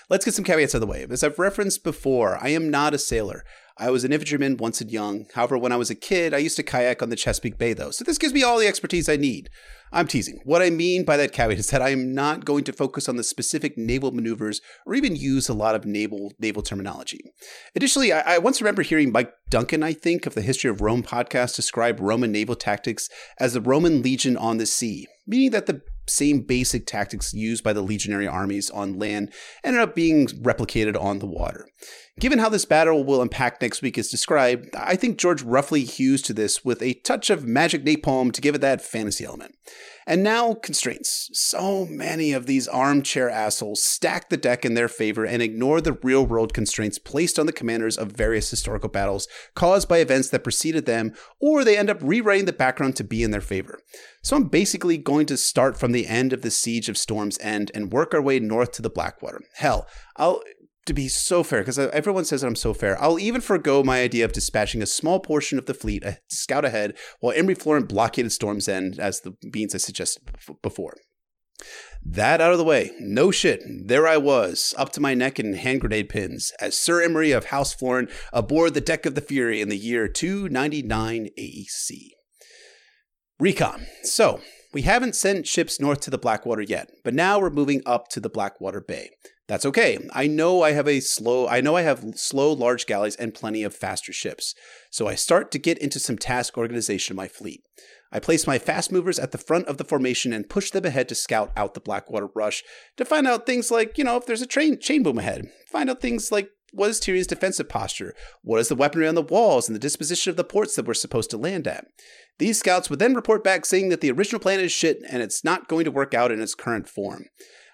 [0.10, 1.08] Let's get some caveats out of the way.
[1.10, 3.46] As I've referenced before, I am not a sailor.
[3.78, 5.26] I was an infantryman once and young.
[5.34, 7.90] However, when I was a kid, I used to kayak on the Chesapeake Bay, though.
[7.90, 9.50] So this gives me all the expertise I need.
[9.92, 10.40] I'm teasing.
[10.44, 13.16] What I mean by that caveat is that I am not going to focus on
[13.16, 17.20] the specific naval maneuvers or even use a lot of naval naval terminology.
[17.76, 21.04] Additionally, I, I once remember hearing Mike Duncan, I think, of the History of Rome
[21.04, 23.08] podcast describe Roman naval tactics
[23.40, 27.74] as the Roman legion on the sea, meaning that the same basic tactics used by
[27.74, 29.34] the legionary armies on land
[29.64, 31.68] ended up being replicated on the water.
[32.20, 36.22] Given how this battle will impact next week as described, I think George roughly hews
[36.24, 39.56] to this with a touch of magic napalm to give it that fantasy element.
[40.06, 41.30] And now, constraints.
[41.34, 45.98] So many of these armchair assholes stack the deck in their favor and ignore the
[46.04, 50.44] real world constraints placed on the commanders of various historical battles caused by events that
[50.44, 53.80] preceded them, or they end up rewriting the background to be in their favor.
[54.22, 57.72] So I'm basically going to start from the end of the Siege of Storm's End
[57.74, 59.42] and work our way north to the Blackwater.
[59.56, 59.88] Hell,
[60.18, 60.42] I'll
[60.86, 64.02] to be so fair, because everyone says that I'm so fair, I'll even forego my
[64.02, 67.88] idea of dispatching a small portion of the fleet to scout ahead while Imry Florent
[67.88, 70.24] blockaded Storm's End as the means I suggested
[70.62, 70.96] before.
[72.06, 75.54] That out of the way, no shit, there I was, up to my neck in
[75.54, 79.62] hand grenade pins, as Sir Imry of House Florent aboard the deck of the Fury
[79.62, 82.10] in the year 299 AEC.
[83.40, 83.88] Recon.
[84.04, 84.42] So,
[84.74, 88.20] we haven't sent ships north to the Blackwater yet, but now we're moving up to
[88.20, 89.12] the Blackwater Bay.
[89.48, 89.98] That's okay.
[90.14, 93.64] I know I have a slow I know I have slow large galleys and plenty
[93.64, 94.56] of faster ships.
[94.90, 97.62] So I start to get into some task organization of my fleet.
[98.12, 101.10] I place my fast movers at the front of the formation and push them ahead
[101.10, 102.64] to scout out the Blackwater rush
[102.96, 105.50] to find out things like, you know, if there's a train chain boom ahead.
[105.72, 108.16] Find out things like what is Tyrion's defensive posture?
[108.42, 110.96] What is the weaponry on the walls and the disposition of the ports that we're
[110.96, 111.86] supposed to land at?
[112.40, 115.44] These scouts would then report back saying that the original plan is shit and it's
[115.44, 117.26] not going to work out in its current form.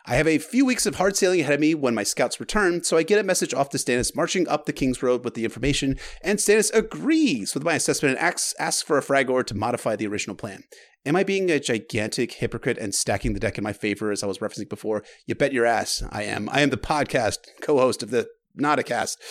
[0.06, 2.84] I have a few weeks of hard sailing ahead of me when my scouts return,
[2.84, 5.44] so I get a message off to Stannis marching up the King's Road with the
[5.44, 9.96] information, and Stannis agrees with my assessment and asks, asks for a FRAGO to modify
[9.96, 10.64] the original plan.
[11.06, 14.28] Am I being a gigantic hypocrite and stacking the deck in my favor as I
[14.28, 15.04] was referencing before?
[15.26, 16.50] You bet your ass I am.
[16.50, 19.22] I am the podcast co host of the not a cast.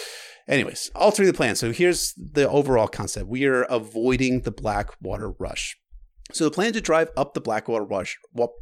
[0.48, 1.56] Anyways, altering the plan.
[1.56, 3.28] So here's the overall concept.
[3.28, 5.76] We are avoiding the Blackwater Rush.
[6.32, 8.18] So the plan to drive up the Blackwater Rush.
[8.32, 8.54] Well,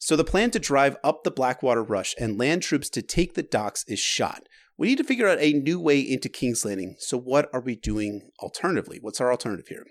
[0.00, 3.42] so the plan to drive up the Blackwater Rush and land troops to take the
[3.42, 4.48] docks is shot.
[4.78, 6.96] We need to figure out a new way into King's Landing.
[6.98, 8.98] So what are we doing alternatively?
[9.02, 9.84] What's our alternative here?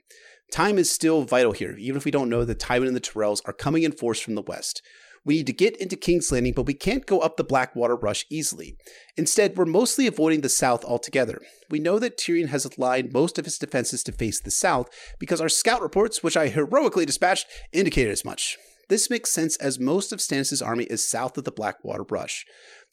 [0.52, 3.41] Time is still vital here, even if we don't know that Tywin and the Tyrells
[3.45, 4.81] are coming in force from the west.
[5.23, 8.26] We need to get into King's Landing, but we can't go up the Blackwater Rush
[8.31, 8.77] easily.
[9.15, 11.40] Instead, we're mostly avoiding the south altogether.
[11.69, 15.40] We know that Tyrion has aligned most of his defenses to face the south because
[15.40, 18.57] our scout reports, which I heroically dispatched, indicated as much.
[18.90, 22.45] This makes sense as most of Stannis' army is south of the Blackwater Rush.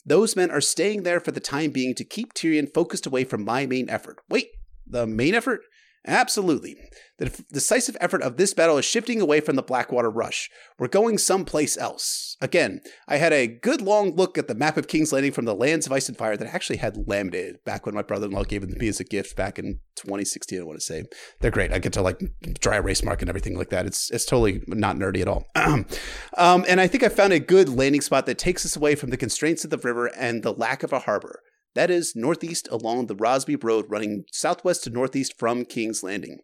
[0.05, 3.43] Those men are staying there for the time being to keep Tyrion focused away from
[3.43, 4.19] my main effort.
[4.29, 4.51] Wait,
[4.85, 5.61] the main effort?
[6.07, 6.77] Absolutely.
[7.17, 10.49] The decisive effort of this battle is shifting away from the Blackwater Rush.
[10.77, 12.37] We're going someplace else.
[12.39, 15.55] Again, I had a good long look at the map of King's Landing from the
[15.55, 18.63] Lands of Ice and Fire that I actually had laminated back when my brother-in-law gave
[18.63, 21.05] it to me as a gift back in 2016, I want to say.
[21.41, 21.73] They're great.
[21.73, 22.21] I get to like
[22.59, 23.87] dry erase mark and everything like that.
[23.87, 25.45] It's it's totally not nerdy at all.
[25.55, 29.09] um, and I think I found a good landing spot that takes us away from
[29.09, 31.41] the constraints of the river and the lack of a harbor.
[31.77, 36.39] That is northeast along the Rosby Road running southwest to northeast from King's Landing.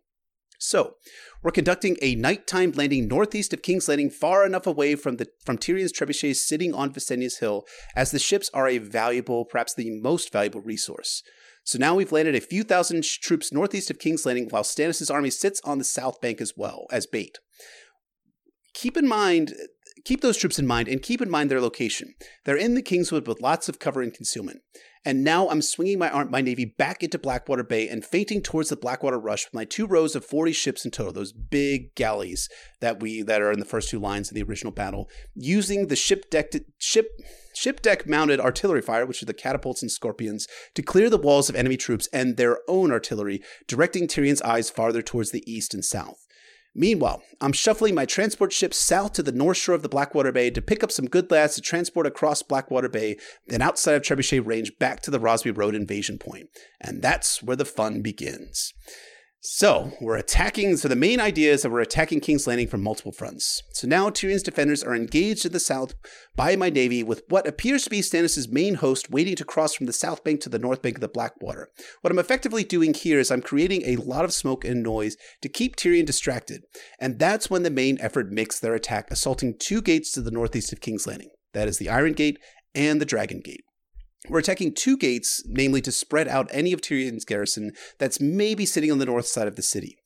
[0.60, 0.98] So,
[1.42, 5.58] we're conducting a nighttime landing northeast of King's Landing, far enough away from the from
[5.58, 7.66] Tyrion's trebuchets sitting on Visenya's Hill,
[7.96, 11.24] as the ships are a valuable, perhaps the most valuable resource.
[11.64, 15.12] So now we've landed a few thousand sh- troops northeast of King's Landing, while Stannis'
[15.12, 17.40] army sits on the south bank as well as bait.
[18.76, 19.56] Keep in mind,
[20.06, 22.14] keep those troops in mind, and keep in mind their location.
[22.46, 24.62] They're in the Kingswood with lots of cover and concealment.
[25.06, 28.70] And now I'm swinging my arm, my navy back into Blackwater Bay and feinting towards
[28.70, 32.48] the Blackwater Rush with my two rows of 40 ships in total, those big galleys
[32.80, 35.96] that we that are in the first two lines of the original battle, using the
[35.98, 37.10] ship deck ship
[37.54, 41.50] ship deck mounted artillery fire, which are the catapults and scorpions, to clear the walls
[41.50, 45.84] of enemy troops and their own artillery, directing Tyrion's eyes farther towards the east and
[45.84, 46.23] south.
[46.76, 50.50] Meanwhile, I'm shuffling my transport ships south to the north shore of the Blackwater Bay
[50.50, 53.18] to pick up some good lads to transport across Blackwater Bay,
[53.48, 56.50] then outside of Trebuchet Range back to the Rosby Road invasion point.
[56.82, 58.74] And that's where the fun begins.
[59.46, 60.78] So, we're attacking.
[60.78, 63.62] So, the main idea is that we're attacking King's Landing from multiple fronts.
[63.74, 65.96] So, now Tyrion's defenders are engaged in the south
[66.34, 69.86] by my navy, with what appears to be Stannis' main host waiting to cross from
[69.86, 71.68] the south bank to the north bank of the Blackwater.
[72.00, 75.50] What I'm effectively doing here is I'm creating a lot of smoke and noise to
[75.50, 76.62] keep Tyrion distracted.
[76.98, 80.72] And that's when the main effort makes their attack, assaulting two gates to the northeast
[80.72, 81.32] of King's Landing.
[81.52, 82.40] That is the Iron Gate
[82.74, 83.66] and the Dragon Gate.
[84.30, 88.90] We're attacking two gates, namely to spread out any of Tyrion's garrison that's maybe sitting
[88.90, 89.98] on the north side of the city.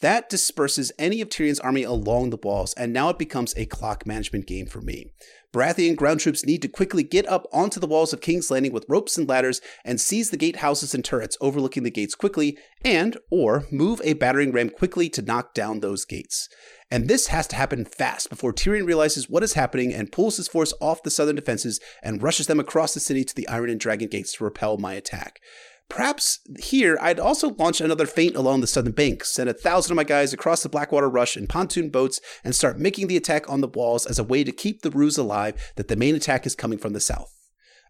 [0.00, 4.06] That disperses any of Tyrion's army along the walls, and now it becomes a clock
[4.06, 5.12] management game for me.
[5.54, 8.84] Baratheon ground troops need to quickly get up onto the walls of King's Landing with
[8.88, 13.64] ropes and ladders and seize the gatehouses and turrets overlooking the gates quickly, and or
[13.70, 16.48] move a battering ram quickly to knock down those gates.
[16.90, 20.46] And this has to happen fast before Tyrion realizes what is happening and pulls his
[20.46, 23.80] force off the southern defenses and rushes them across the city to the Iron and
[23.80, 25.40] Dragon gates to repel my attack.
[25.88, 29.96] Perhaps here I'd also launch another feint along the southern bank, send a thousand of
[29.96, 33.60] my guys across the Blackwater Rush in pontoon boats, and start making the attack on
[33.60, 36.56] the walls as a way to keep the ruse alive that the main attack is
[36.56, 37.32] coming from the south.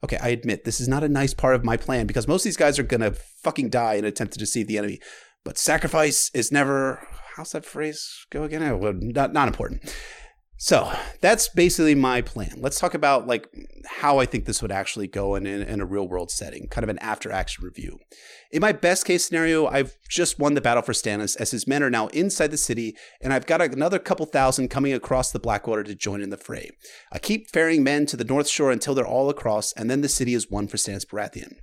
[0.05, 2.45] Okay, I admit this is not a nice part of my plan because most of
[2.45, 3.13] these guys are gonna
[3.43, 5.01] fucking die in an attempt to deceive the enemy.
[5.43, 7.07] But sacrifice is never
[7.37, 8.63] how's that phrase go again?
[8.63, 9.95] Oh, well, not not important.
[10.59, 10.91] So
[11.21, 12.55] that's basically my plan.
[12.57, 13.47] Let's talk about like
[13.87, 16.83] how I think this would actually go in, in, in, a real world setting, kind
[16.83, 17.99] of an after action review.
[18.51, 21.83] In my best case scenario, I've just won the battle for Stannis as his men
[21.83, 25.85] are now inside the city, and I've got another couple thousand coming across the Blackwater
[25.85, 26.71] to join in the fray.
[27.13, 30.09] I keep ferrying men to the North Shore until they're all across, and then the
[30.09, 31.57] city is won for Stannis Baratheon.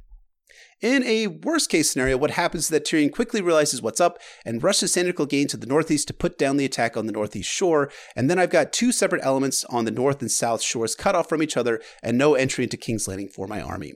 [0.83, 4.61] In a worst case scenario, what happens is that Tyrion quickly realizes what's up and
[4.61, 7.89] rushes Sandor Clegane to the northeast to put down the attack on the northeast shore,
[8.17, 11.29] and then I've got two separate elements on the north and south shores cut off
[11.29, 13.93] from each other and no entry into King's Landing for my army.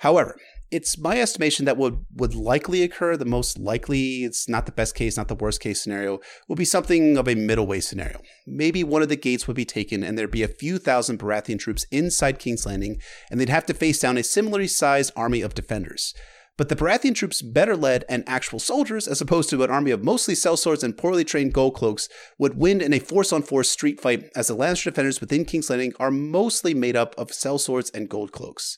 [0.00, 0.36] However,
[0.70, 3.16] it's my estimation that would would likely occur.
[3.16, 6.64] The most likely, it's not the best case, not the worst case scenario, would be
[6.64, 8.20] something of a middle way scenario.
[8.46, 11.58] Maybe one of the gates would be taken, and there'd be a few thousand Baratheon
[11.58, 13.00] troops inside King's Landing,
[13.30, 16.14] and they'd have to face down a similarly sized army of defenders.
[16.58, 20.02] But the Baratheon troops, better led and actual soldiers, as opposed to an army of
[20.02, 24.00] mostly sellswords and poorly trained gold cloaks, would win in a force on force street
[24.00, 28.08] fight, as the Lannister defenders within King's Landing are mostly made up of sellswords and
[28.08, 28.76] gold cloaks.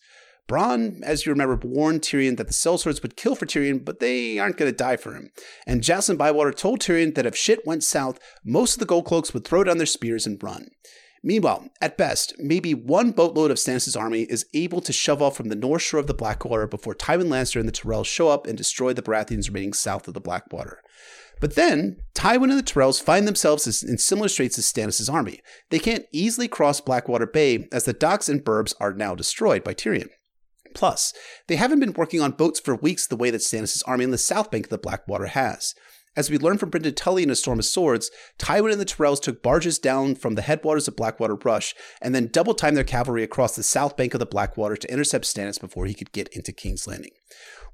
[0.51, 4.41] Bronn, as you remember, warned Tyrion that the sellswords would kill for Tyrion, but they
[4.41, 5.31] aren't going to die for him.
[5.65, 9.33] And Jacelyn Bywater told Tyrion that if shit went south, most of the Gold Cloaks
[9.33, 10.71] would throw down their spears and run.
[11.23, 15.51] Meanwhile, at best, maybe one boatload of Stannis' army is able to shove off from
[15.51, 18.59] the north shore of the Blackwater before Tywin Lannister and the Tyrells show up and
[18.59, 20.81] destroy the Baratheons remaining south of the Blackwater.
[21.39, 25.43] But then, Tywin and the Tyrells find themselves in similar straits as Stannis' army.
[25.71, 29.75] They can't easily cross Blackwater Bay as the docks and burbs are now destroyed by
[29.75, 30.09] Tyrion.
[30.75, 31.13] Plus,
[31.47, 34.19] they haven't been working on boats for weeks the way that Stannis' army in the
[34.19, 35.75] south bank of the Blackwater has.
[36.17, 39.21] As we learn from Brynden Tully in A Storm of Swords, Tywin and the Tyrells
[39.21, 41.73] took barges down from the headwaters of Blackwater Rush
[42.03, 45.25] and then double timed their cavalry across the south bank of the Blackwater to intercept
[45.25, 47.13] Stannis before he could get into King's Landing.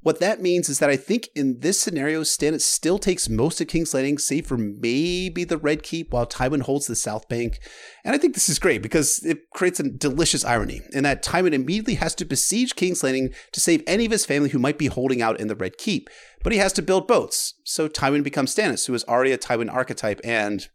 [0.03, 3.67] What that means is that I think in this scenario, Stannis still takes most of
[3.67, 7.59] King's Landing, save for maybe the Red Keep, while Tywin holds the South Bank.
[8.05, 11.53] And I think this is great because it creates a delicious irony in that Tywin
[11.53, 14.87] immediately has to besiege King's Landing to save any of his family who might be
[14.87, 16.09] holding out in the Red Keep.
[16.45, 19.73] But he has to build boats, so Tywin becomes Stannis, who is already a Tywin
[19.73, 20.69] archetype, and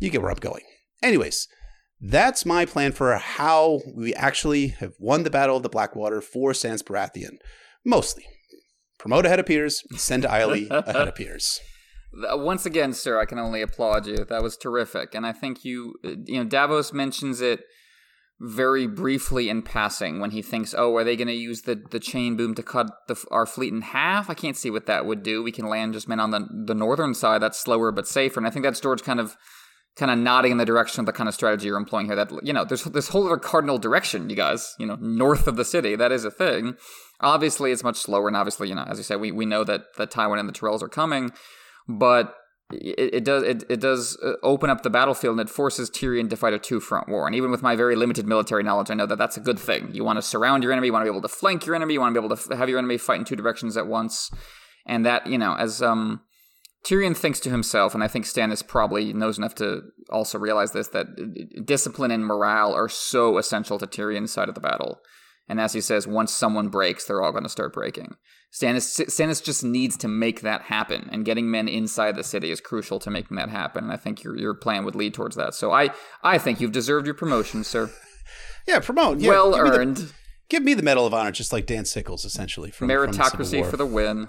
[0.00, 0.64] you get where I'm going.
[1.00, 1.46] Anyways,
[2.00, 6.50] that's my plan for how we actually have won the Battle of the Blackwater for
[6.52, 7.36] Stannis Baratheon.
[7.84, 8.24] Mostly.
[8.98, 11.60] Promote ahead of peers, send to Eiley ahead of peers.
[12.12, 14.24] Once again, sir, I can only applaud you.
[14.24, 17.64] That was terrific, and I think you, uh, you know, Davos mentions it
[18.40, 22.00] very briefly in passing when he thinks, "Oh, are they going to use the the
[22.00, 25.22] chain boom to cut the, our fleet in half?" I can't see what that would
[25.22, 25.42] do.
[25.42, 27.42] We can land just men on the the northern side.
[27.42, 29.36] That's slower but safer, and I think that's George kind of
[29.96, 32.16] kind of nodding in the direction of the kind of strategy you're employing here.
[32.16, 34.74] That you know, there's this whole other cardinal direction, you guys.
[34.78, 35.96] You know, north of the city.
[35.96, 36.76] That is a thing.
[37.20, 39.94] Obviously, it's much slower, and obviously, you know, as you said, we, we know that
[39.96, 41.32] that Tywin and the Tyrells are coming,
[41.88, 42.34] but
[42.72, 46.28] it, it does it, it does uh, open up the battlefield and it forces Tyrion
[46.30, 47.26] to fight a two front war.
[47.26, 49.94] And even with my very limited military knowledge, I know that that's a good thing.
[49.94, 51.94] You want to surround your enemy, you want to be able to flank your enemy,
[51.94, 54.30] you want to be able to have your enemy fight in two directions at once,
[54.86, 56.20] and that you know as um.
[56.84, 60.88] Tyrion thinks to himself, and I think Stannis probably knows enough to also realize this,
[60.88, 65.00] that discipline and morale are so essential to Tyrion's side of the battle.
[65.48, 68.16] And as he says, once someone breaks, they're all going to start breaking.
[68.52, 72.60] Stannis, Stannis just needs to make that happen, and getting men inside the city is
[72.60, 73.84] crucial to making that happen.
[73.84, 75.54] And I think your your plan would lead towards that.
[75.54, 75.90] So I
[76.22, 77.90] I think you've deserved your promotion, sir.
[78.68, 79.18] yeah, promote.
[79.18, 79.98] Yeah, well give earned.
[79.98, 80.12] Me the,
[80.48, 82.70] give me the Medal of Honor, just like Dan Sickles, essentially.
[82.70, 84.28] From meritocracy from for the win.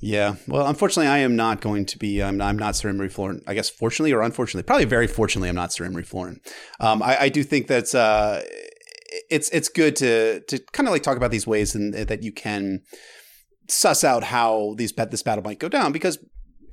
[0.00, 0.36] Yeah.
[0.48, 2.22] Well, unfortunately, I am not going to be.
[2.22, 3.42] I'm, I'm not Sir Imry Florent.
[3.46, 6.40] I guess fortunately or unfortunately, probably very fortunately, I'm not Sir Imry Florent.
[6.80, 8.42] Um, I, I, do think that's uh,
[9.28, 12.32] it's it's good to to kind of like talk about these ways and that you
[12.32, 12.80] can
[13.68, 16.18] suss out how these bet this battle might go down because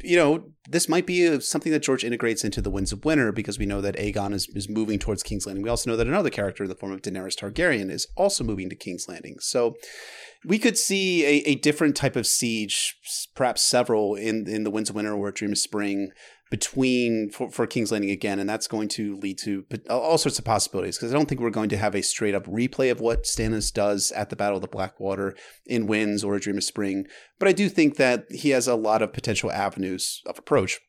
[0.04, 3.32] you know this might be a, something that George integrates into the Winds of Winter
[3.32, 5.64] because we know that Aegon is, is moving towards King's Landing.
[5.64, 8.70] We also know that another character in the form of Daenerys Targaryen is also moving
[8.70, 9.38] to King's Landing.
[9.40, 9.76] So
[10.46, 12.96] we could see a, a different type of siege,
[13.36, 16.12] perhaps several in in the Winds of Winter or Dream of Spring
[16.50, 20.46] between for, for, King's Landing again, and that's going to lead to all sorts of
[20.46, 20.98] possibilities.
[20.98, 23.74] Because I don't think we're going to have a straight up replay of what Stannis
[23.74, 27.06] does at the Battle of the Blackwater in Winds or A Dream of Spring,
[27.40, 30.80] but I do think that he has a lot of potential avenues of approach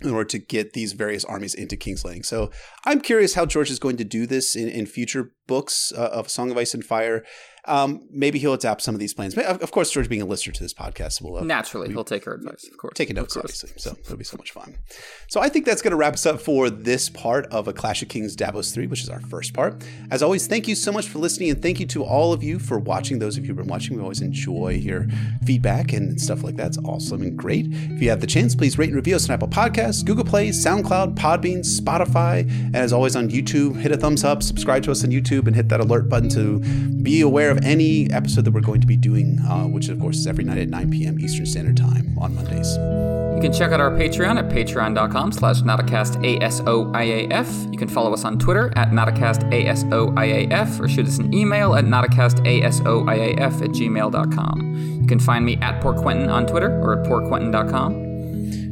[0.00, 2.22] in order to get these various armies into King's Landing.
[2.22, 2.50] So
[2.84, 6.30] I'm curious how George is going to do this in, in future books uh, of
[6.30, 7.24] Song of Ice and Fire
[7.66, 9.36] um, maybe he'll adapt some of these plans.
[9.36, 12.24] Of course, George being a listener to this podcast will uh, naturally we, he'll take
[12.24, 12.66] her advice.
[12.70, 13.70] Of course, taking notes obviously.
[13.76, 14.76] So it'll be so much fun.
[15.28, 18.02] So I think that's going to wrap us up for this part of a Clash
[18.02, 19.84] of Kings Davos three, which is our first part.
[20.10, 22.58] As always, thank you so much for listening, and thank you to all of you
[22.58, 23.20] for watching.
[23.20, 25.06] Those of you who've been watching, we always enjoy your
[25.46, 26.66] feedback and stuff like that.
[26.68, 27.66] It's awesome and great.
[27.70, 30.48] If you have the chance, please rate and review us on Apple Podcasts, Google Play,
[30.48, 35.04] SoundCloud, Podbean, Spotify, and as always on YouTube, hit a thumbs up, subscribe to us
[35.04, 36.58] on YouTube, and hit that alert button to
[37.02, 40.16] be aware of any episode that we're going to be doing, uh, which of course
[40.16, 41.20] is every night at 9 p.m.
[41.20, 42.76] Eastern Standard Time on Mondays.
[43.34, 47.72] You can check out our Patreon at patreon.com slash NotaCastASOIAF.
[47.72, 53.62] You can follow us on Twitter at NotaCastASOIAF or shoot us an email at NotaCastASOIAF
[53.62, 54.98] at gmail.com.
[55.00, 58.12] You can find me at Port Quentin on Twitter or at PortQuentin.com.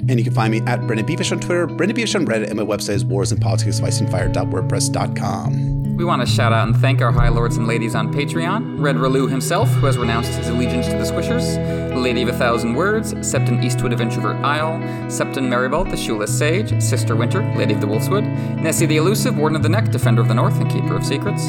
[0.08, 2.56] And you can find me at Brendan Beavish on Twitter, Brendan Beavish on Reddit, and
[2.56, 5.89] my website is warsandpoliticsfire.wordpress.com.
[6.00, 8.80] We want to shout out and thank our high lords and ladies on Patreon.
[8.80, 12.74] Red Relu himself, who has renounced his allegiance to the Squishers, Lady of a Thousand
[12.74, 17.80] Words, Septon Eastwood of Introvert Isle, Septon Meribald, the Shoeless Sage, Sister Winter, Lady of
[17.80, 18.24] the Wolfswood,
[18.60, 21.44] Nessie the Elusive, Warden of the Neck, Defender of the North, and Keeper of Secrets,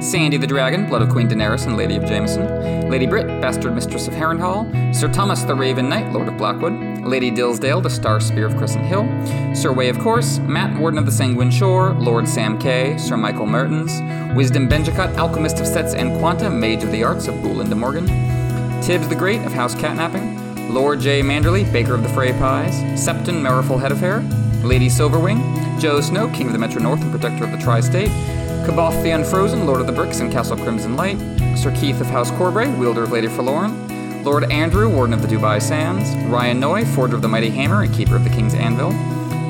[0.00, 4.08] Sandy the Dragon, Blood of Queen Daenerys and Lady of Jameson, Lady Brit, Bastard Mistress
[4.08, 6.72] of Harrenhal, Sir Thomas the Raven Knight, Lord of Blackwood,
[7.04, 9.06] Lady Dillsdale, the Star Spear of Crescent Hill,
[9.54, 13.46] Sir Way of Course, Matt, Warden of the Sanguine Shore, Lord Sam Kay, Sir Michael
[13.46, 14.00] Mertens,
[14.36, 18.06] Wisdom Benjacut, Alchemist of Sets and Quanta, Mage of the Arts of Bullin de Morgan,
[18.84, 21.22] Tibbs the Great of House Catnapping, Lord J.
[21.22, 24.20] Manderley, Baker of the Frey Pies, Septon Merriful Head of Hair,
[24.62, 28.10] Lady Silverwing, Joe Snow, King of the Metro North and Protector of the Tri State,
[28.66, 31.16] Kaboth the Unfrozen, Lord of the Bricks and Castle Crimson Light,
[31.56, 35.62] Sir Keith of House Corbray, wielder of Lady Forlorn, Lord Andrew, Warden of the Dubai
[35.62, 38.90] Sands, Ryan Noy, forger of the Mighty Hammer and keeper of the King's Anvil,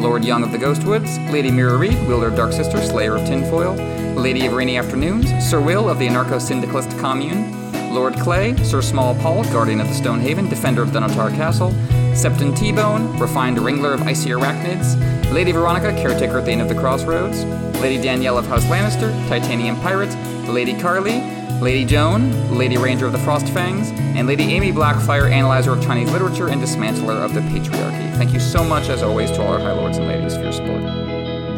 [0.01, 3.75] Lord Young of the Ghostwoods, Lady Meera Reed, wielder of Dark Sister, slayer of Tinfoil,
[4.15, 7.64] Lady of Rainy Afternoons, Sir Will of the Anarcho Syndicalist Commune,
[7.95, 11.71] Lord Clay, Sir Small Paul, Guardian of the Stonehaven, Defender of Dunatar Castle,
[12.13, 17.45] Septon T-Bone, Refined Wrangler of Icy Arachnids, Lady Veronica, Caretaker Inn of the Crossroads,
[17.81, 20.13] Lady Danielle of House Lannister, Titanium Pirate,
[20.49, 21.21] Lady Carly,
[21.61, 26.49] Lady Joan, Lady Ranger of the Frostfangs, and Lady Amy Blackfire, Analyzer of Chinese Literature
[26.49, 28.17] and Dismantler of the Patriarchy.
[28.17, 30.53] Thank you so much, as always, to all our High Lords and Ladies for your
[30.53, 31.04] support.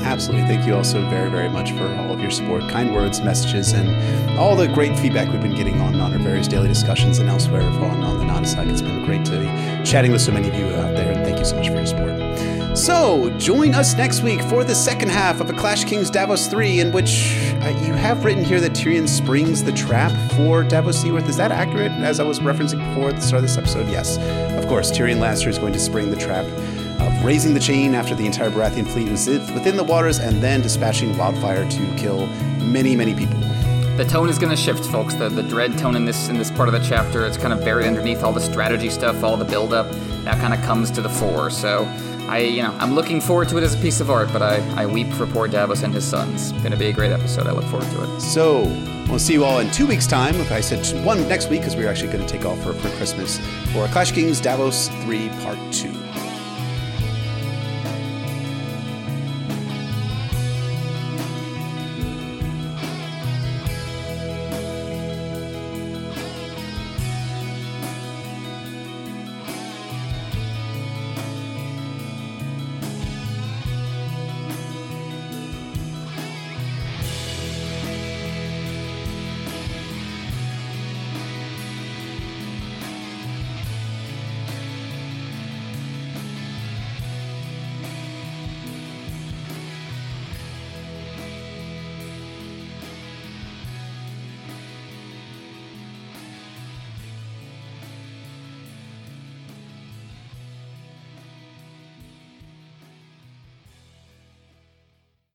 [0.07, 0.47] Absolutely.
[0.47, 4.39] Thank you also very, very much for all of your support, kind words, messages, and
[4.39, 7.63] all the great feedback we've been getting on, on our various daily discussions and elsewhere
[7.63, 8.71] on, on the Nana.
[8.71, 11.39] It's been great to be chatting with so many of you out there, and thank
[11.39, 12.77] you so much for your support.
[12.77, 16.81] So, join us next week for the second half of A Clash Kings Davos 3,
[16.81, 21.29] in which uh, you have written here that Tyrion springs the trap for Davos Seaworth.
[21.29, 23.89] Is that accurate, as I was referencing before at the start of this episode?
[23.89, 24.19] Yes.
[24.63, 26.45] Of course, Tyrion Lannister is going to spring the trap
[27.27, 31.19] raising the chain after the entire Baratheon fleet was within the waters and then dispatching
[31.19, 32.29] wildfire to kill
[32.63, 33.41] many, many people.
[33.97, 35.15] The tone is going to shift, folks.
[35.15, 37.65] The, the dread tone in this in this part of the chapter, it's kind of
[37.65, 39.91] buried underneath all the strategy stuff, all the buildup.
[40.23, 41.51] That kind of comes to the fore.
[41.51, 41.85] So,
[42.29, 44.59] I, you know, I'm looking forward to it as a piece of art, but I,
[44.81, 46.53] I weep for poor Davos and his sons.
[46.53, 47.49] Going to be a great episode.
[47.49, 48.21] I look forward to it.
[48.21, 48.63] So,
[49.09, 50.37] we'll see you all in two weeks' time.
[50.37, 52.91] If I said one next week, because we're actually going to take off for, for
[52.99, 53.39] Christmas
[53.73, 55.96] for Clash Kings Davos 3 Part 2.